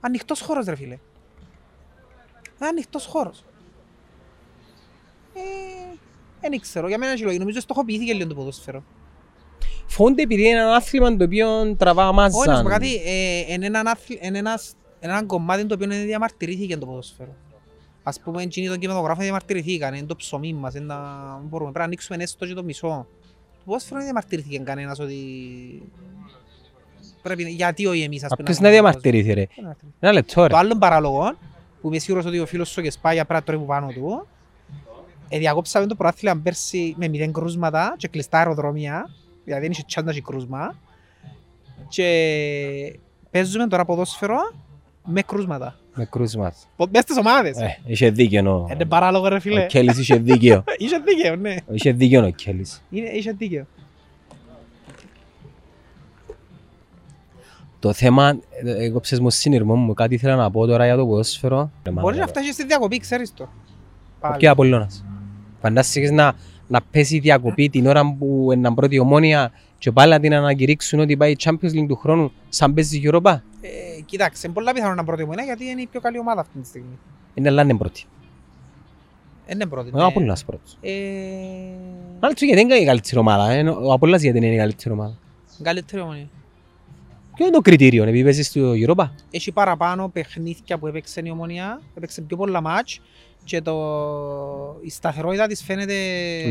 [0.01, 0.99] Ανοιχτός χώρος ρε φίλε.
[2.59, 3.45] Ε, Ανοιχτός χώρος.
[5.35, 5.41] Ε,
[6.41, 7.39] δεν ξέρω, για μένα έχει λόγια.
[7.39, 8.83] Νομίζω στοχοποιήθηκε λίγο το ποδόσφαιρο.
[9.87, 12.67] Φοβούνται επειδή είναι ένα άθλημα το οποίο τραβά Όχι, να σου πω μάζαν.
[12.67, 16.87] κάτι, ε, είναι έναν άθλη- είναι ένας- είναι έναν κομμάτι το οποίο είναι διαμαρτυρήθηκε το
[16.87, 17.35] ποδόσφαιρο.
[18.03, 20.97] Ας πούμε, εκείνοι των κινηματογράφων διαμαρτυρηθήκαν, είναι το ψωμί μας, είναι να
[21.43, 23.07] μπορούμε, πρέπει να ανοίξουμε έστω και το μισό.
[23.59, 25.17] Το ποδόσφαιρο δεν διαμαρτυρήθηκε κανένας ότι
[27.27, 28.43] Πρέπει, γιατί όχι εμείς ας πούμε.
[28.43, 29.47] Ποιος να διαμαρτυρήσει ρε.
[29.55, 29.77] κάνουμε.
[30.01, 30.49] Ένα λεπτό ρε.
[30.49, 31.37] Το άλλο παράλογο,
[31.81, 34.27] που είμαι σίγουρος ότι ο φίλος σου και σπάει απλά τρώει που πάνω του,
[35.29, 39.11] ε, διακόψαμε το πρωτάθλημα πέρσι με μηδέν κρούσματα και κλειστά αεροδρόμια,
[39.45, 40.79] δηλαδή δεν είχε τσάντα και κρούσμα.
[41.89, 42.99] Και
[43.31, 44.39] παίζουμε τώρα ποδόσφαιρο
[45.07, 45.77] με κρούσματα.
[45.95, 46.53] Με κρούσμα.
[46.77, 47.57] Πο- Μες στις ομάδες.
[47.59, 49.67] Ε, είχε δίκαιο ο- Είναι παράλογο ρε ο φίλε.
[49.67, 50.65] Κέλλης είχε δίκαιο.
[50.79, 51.55] Είχε δίκαιο, ναι.
[51.73, 52.83] Είχε δίκαιο ο Κέλλης.
[52.91, 53.67] Είναι- Είχε δίκαιο.
[57.81, 61.07] Το θέμα, ε, εγώ ψες μου συνειρμό μου, κάτι ήθελα να πω τώρα για το
[61.07, 61.71] ποδόσφαιρο.
[61.93, 63.49] Μπορείς να φτάσεις στη διακοπή, ξέρεις το.
[64.21, 64.37] Πάλι.
[64.37, 65.05] Και Απολλώνας.
[65.61, 66.33] Φαντάστηκες να,
[66.67, 71.01] να πέσει η διακοπή την ώρα που είναι πρώτη ομόνια και πάλι να την ανακηρύξουν
[71.01, 73.37] ότι πάει η Champions League του χρόνου σαν παίζεις η Europa;
[73.97, 76.59] Ε, Κοιτάξτε, είναι πολλά πιθανό να πρώτη ομονία γιατί είναι η πιο καλή ομάδα αυτή
[76.59, 76.99] τη στιγμή.
[77.35, 78.05] Είναι αλλά είναι πρώτη.
[79.47, 79.91] Ε, Είναι πρώτη.
[79.95, 80.79] Ο Απολλώνας πρώτος.
[80.81, 80.91] Ε,
[82.21, 83.51] Αλλά έτσι γιατί δεν είναι η καλύτερη ομάδα.
[83.51, 85.19] ε, Ο Απολλώνας γιατί είναι η καλύτερη ομάδα.
[85.63, 86.29] Καλύτερη ομονία.
[87.37, 91.81] Ποιο είναι το κριτήριο, επειδή παίζεις στο Europa; Έχει παραπάνω παιχνίδια που έπαιξε η ομονία,
[91.97, 93.01] έπαιξε πιο πολλά μάτς
[93.45, 93.75] και το...
[94.83, 95.95] η σταθερότητα της φαίνεται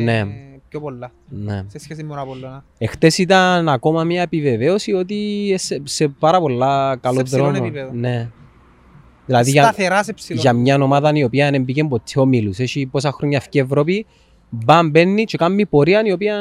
[0.04, 0.28] Ναι.
[0.66, 1.64] Ε, πιο πολλά Ναι.
[1.68, 2.64] σε σχέση με τον Απόλλωνα.
[2.78, 7.58] Εχθές ήταν ακόμα μια επιβεβαίωση ότι σε, σε πάρα πολλά καλό ψηλό δρόμο.
[7.64, 7.90] επίπεδο.
[7.94, 8.30] Ναι.
[9.26, 10.40] Δηλαδή για, Σταθερά σε ψηλό.
[10.42, 12.60] για μια ομάδα η οποία δεν πήγε ποτέ ο Μίλους.
[12.60, 14.06] Έχει πόσα χρόνια αυτή η Ευρώπη,
[14.50, 16.36] μπαμ μπαίνει και κάνει πορεία η οποία...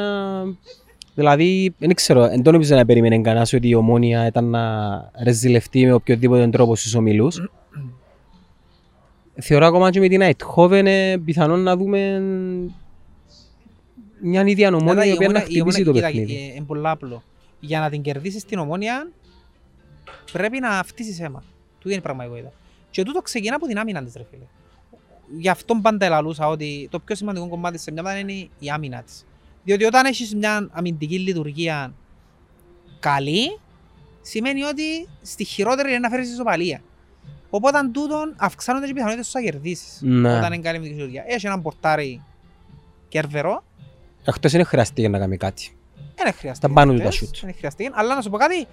[1.15, 4.61] Δηλαδή, δεν ξέρω, δεν το νομίζω να περίμενε κανένας ότι η Ομόνια ήταν να
[5.23, 7.49] ρεζιλευτεί με οποιοδήποτε τρόπο στους ομίλους.
[9.41, 12.21] Θεωρώ ακόμα και με την Αιτχόβεν ε, πιθανόν να δούμε
[14.21, 16.35] μια ίδια ομόνια Μετά η οποία να η χτυπήσει το κοίτα, παιχνίδι.
[16.35, 17.23] ε, Είναι πολύ απλό.
[17.59, 19.11] Για να την κερδίσεις την ομόνια
[20.31, 21.43] πρέπει να φτύσεις αίμα.
[21.79, 22.51] Του είναι η πραγματικότητα.
[22.89, 24.43] Και τούτο ξεκινά από την άμυνα της ρε φίλε.
[25.37, 29.01] Γι' αυτό πάντα ελαλούσα ότι το πιο σημαντικό κομμάτι σε μια ομάδα είναι η άμυνα
[29.03, 29.25] της.
[29.63, 31.93] Διότι όταν έχεις μια αμυντική λειτουργία
[32.99, 33.59] καλή,
[34.21, 36.81] σημαίνει ότι στη χειρότερη είναι να φέρεις ισοπαλία.
[37.49, 39.99] Οπότε τούτον αυξάνονται και οι πιθανότητες σου να κερδίσεις.
[40.01, 40.37] Ναι.
[40.37, 41.23] Όταν είναι καλή αμυντική λειτουργία.
[41.27, 42.23] Έχεις έναν πορτάρι
[43.07, 43.63] κέρβερο,
[44.25, 45.75] Εκτός είναι χρειαστεί να κάνει κάτι.
[46.15, 46.67] δεν χρειάζεται.
[46.67, 47.39] Τα πάνω του τα χτες, shoot.
[47.43, 47.89] Δεν χρειάζεται.
[47.93, 48.67] Αλλά να σου πω κάτι,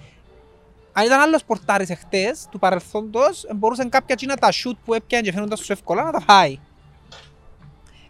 [0.93, 5.33] αν ήταν άλλος πορτάρις εχθές του παρελθόντος, μπορούσαν κάποια τσίνα τα shoot που έπιανε και
[5.33, 6.59] φαίνονταν σου εύκολα να τα φάει.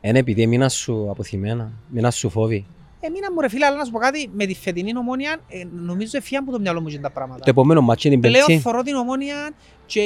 [0.01, 2.67] Είναι επειδή μήνα σου αποθυμένα, μήνα σου φόβη.
[3.01, 6.17] Εμείνα μου ρε φίλε, αλλά να σου πω κάτι, με τη φετινή ομόνια, ε, νομίζω
[6.17, 7.41] εφιάν από το μυαλό μου και τα πράγματα.
[7.41, 8.63] Το επόμενο μάτσο είναι την Πλέον Πέμπτη.
[8.63, 9.51] θωρώ την ομόνια
[9.87, 10.03] και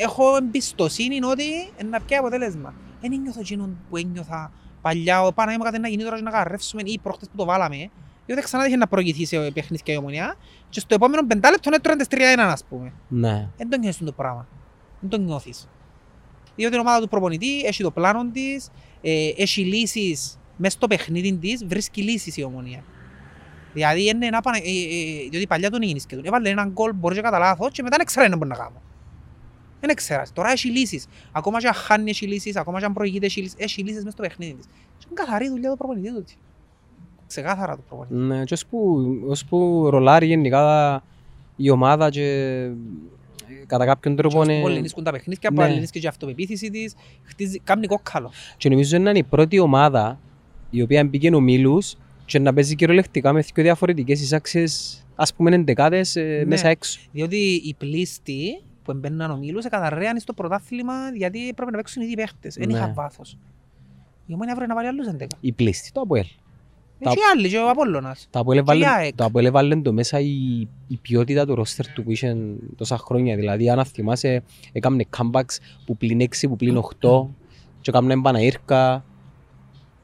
[0.00, 1.44] έχω εμπιστοσύνη ότι
[1.90, 2.74] να πιάει αποτέλεσμα.
[3.00, 4.52] Δεν ένιωθω εκείνον που ένιωθα
[4.82, 7.44] παλιά, ο πάνω μου κάτι να γίνει τώρα και να καρρεύσουμε ή προχτές που το
[7.44, 7.90] βάλαμε.
[8.26, 10.36] Διότι ξανά είχε να προηγηθεί σε παιχνίδια η ομονία
[10.68, 12.92] και στο επόμενο πεντάλεπτο έτρωγαν τις 3-1 ας πούμε.
[13.08, 13.48] Ναι.
[13.56, 14.48] Δεν το νιώθεις το πράγμα.
[15.00, 15.68] Δεν το νιώθεις.
[16.56, 18.70] Διότι η ομάδα του προπονητή έχει το πλάνο της,
[19.00, 22.84] ε, έχει λύσεις μέσα στο παιχνίδι της, βρίσκει λύσεις η ομονία.
[23.72, 24.58] Δηλαδή είναι ένα πανε...
[24.58, 27.70] ε, ε, διότι παλιά τον γίνεις και τον έβαλε έναν γκολ μπορείς και κατά λάθος
[27.72, 28.82] και μετά δεν ξέρει να μπορεί να κάνω.
[29.80, 30.22] Δεν ξέρω.
[30.32, 31.06] Τώρα έχει λύσεις.
[31.32, 34.10] Ακόμα και αν χάνει έχει λύσεις, ακόμα και αν προηγείται έχει λύσεις, έχει λύσεις μέσα
[34.10, 34.66] στο παιχνίδι της.
[34.98, 36.24] Και είναι καθαρή δουλειά του προπονητή του.
[37.26, 38.14] Ξεκάθαρα του προπονητή.
[38.14, 41.02] Ναι, και ώσπου, ώσπου ρολάρει γενικά
[41.56, 42.22] η ομάδα και
[43.48, 44.62] ε, κατά κάποιον τρόπο Και είναι...
[44.62, 45.56] Πολύ λύσκουν τα παιχνίδια, Ναι.
[45.66, 48.32] πολύ λύσκει και η αυτοπεποίθηση της, χτίζει, κάνει κόκκαλο.
[48.56, 50.20] Και νομίζω να είναι η πρώτη ομάδα
[50.70, 55.54] η οποία μπήκε ο Μίλους και να παίζει κυριολεκτικά με δύο διαφορετικές εισάξεις ας πούμε
[55.54, 56.44] εντεκάδες ε, Ναι.
[56.44, 57.00] μέσα έξω.
[57.12, 58.62] Διότι οι πλήστοι
[58.92, 62.54] που μπαίνουν ο Μίλους καταρρέαν στο πρωτάθλημα γιατί πρέπει να παίξουν οι ίδιοι παίχτες.
[62.54, 62.76] Δεν Ναι.
[62.76, 63.38] είχαν βάθος.
[64.26, 65.26] Η Ομόνια αύριο να βάλει άλλους 11.
[65.40, 66.24] Η πλήστη, το Αποέλ.
[67.02, 68.26] Τα- Έχει άλλοι και ο Απόλλωνας.
[68.30, 69.14] Το Αποέλ Και η έβαλε- ΑΕΚ.
[69.14, 72.36] το Αποέλ έβαλε το μέσα η, η ποιότητα του ρόστερ του που είχε
[72.76, 73.36] τόσα χρόνια.
[73.36, 77.28] Δηλαδή, αν θυμάσαι, έκαμε comebacks που πλην 6, που πλην 8
[77.80, 79.04] και έκαμε επαναήρκα.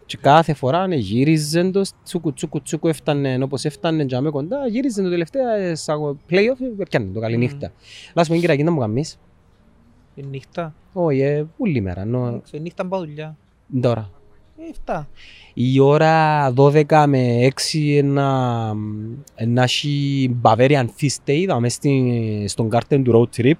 [0.06, 4.66] Και κάθε φορά ναι, γύριζε το τσούκου τσούκου τσούκου έφτανε όπως έφτανε και άμε κοντά,
[4.68, 7.42] γύριζε το τελευταίο ε, σαν play-off, έπιανε το καλή Μμμ.
[7.42, 7.72] νύχτα.
[8.14, 9.18] Λάς μου κύριε, να μου καμίς.
[10.14, 10.74] Η νύχτα.
[10.92, 13.36] Όχι, ε, όλη μέρα, ενώ Η νύχτα πάω δουλειά.
[13.80, 14.10] τώρα.
[14.58, 15.08] Ε, αυτά.
[15.54, 18.72] Η ώρα 12 με 6 ένα,
[19.34, 23.52] ένα έχει Bavarian Feast Day, είδαμε στην, στον κάρτεν του road trip.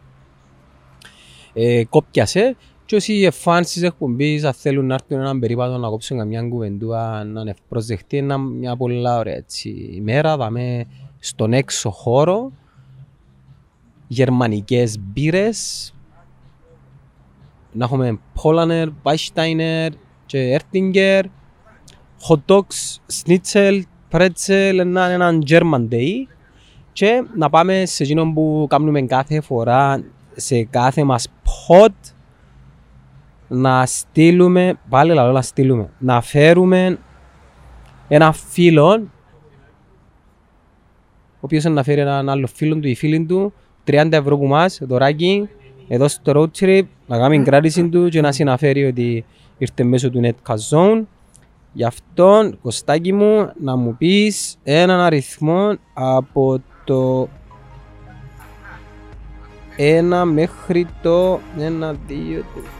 [1.52, 2.56] Ε, κόπιασε
[2.86, 7.24] και όσοι φανς της εκπομπής αν θέλουν να έρθουν έναν περίπατο να κόψουν καμιά κουβεντούα
[7.24, 10.36] να είναι ευπροσδεχτεί είναι μια πολλά ωραία έτσι, ημέρα.
[10.36, 10.86] Δαμε
[11.18, 12.52] στον έξω χώρο
[14.06, 15.90] γερμανικές μπύρες.
[17.72, 19.88] Να έχουμε Polaner, Weissteiner
[20.26, 21.22] και Ertinger
[22.28, 26.12] hot dogs, schnitzel, pretzel, ένα, έναν German day.
[26.92, 30.04] Και να πάμε σε εκείνο που κάνουμε κάθε φορά
[30.36, 31.28] σε κάθε μας
[31.68, 32.14] pod
[33.48, 36.98] να στείλουμε, πάλι λαλό να στείλουμε, να φέρουμε
[38.08, 39.08] ένα φίλο
[41.36, 43.52] ο οποίος να φέρει έναν άλλο φίλο του ή φίλη του
[43.86, 44.80] 30 ευρώ που μας,
[45.88, 49.24] εδώ στο road trip, να κάνει κράτηση του και να συναφέρει ότι
[49.58, 51.02] ήρθε μέσω του Netcast Zone.
[51.72, 57.28] Γι' αυτό, Κωστάκη μου, να μου πεις έναν αριθμό από το
[59.76, 62.75] 1 μέχρι το 1, 2, 3,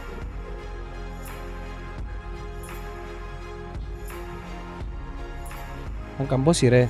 [6.17, 6.89] Τον καμπόση ρε.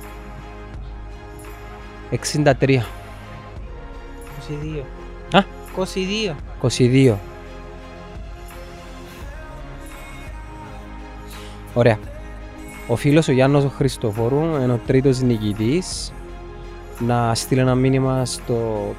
[2.10, 2.14] 63.
[2.44, 2.82] 22.
[5.32, 5.42] Α;
[5.76, 6.34] 22.
[6.62, 7.16] 22.
[11.74, 11.98] Ωραία.
[12.88, 16.12] Ο φίλος ο Γιάννος ο Χριστοφόρου είναι ο τρίτος νικητής.
[16.98, 18.56] Να στείλει ένα μήνυμα στο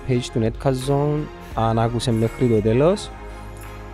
[0.07, 1.19] page του Netcast Zone
[1.53, 3.09] αν άκουσε μέχρι το τέλος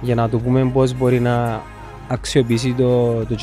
[0.02, 1.62] για να του πούμε πώς μπορεί να
[2.08, 3.36] αξιοποιήσει το, το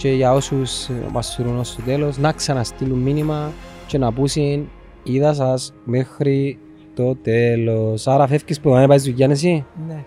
[0.00, 3.52] και για όσους μας φυρούν ως το τέλος να ξαναστείλουν μήνυμα
[3.86, 4.68] και να πούσουν
[5.02, 6.58] είδα σας μέχρι
[6.94, 8.06] το τέλος.
[8.06, 10.04] Άρα φεύγεις που να πάεις δουλειά εσύ; Ναι.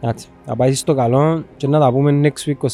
[0.00, 2.68] Εντάξει, να πάεις στο καλό και να τα πούμε next week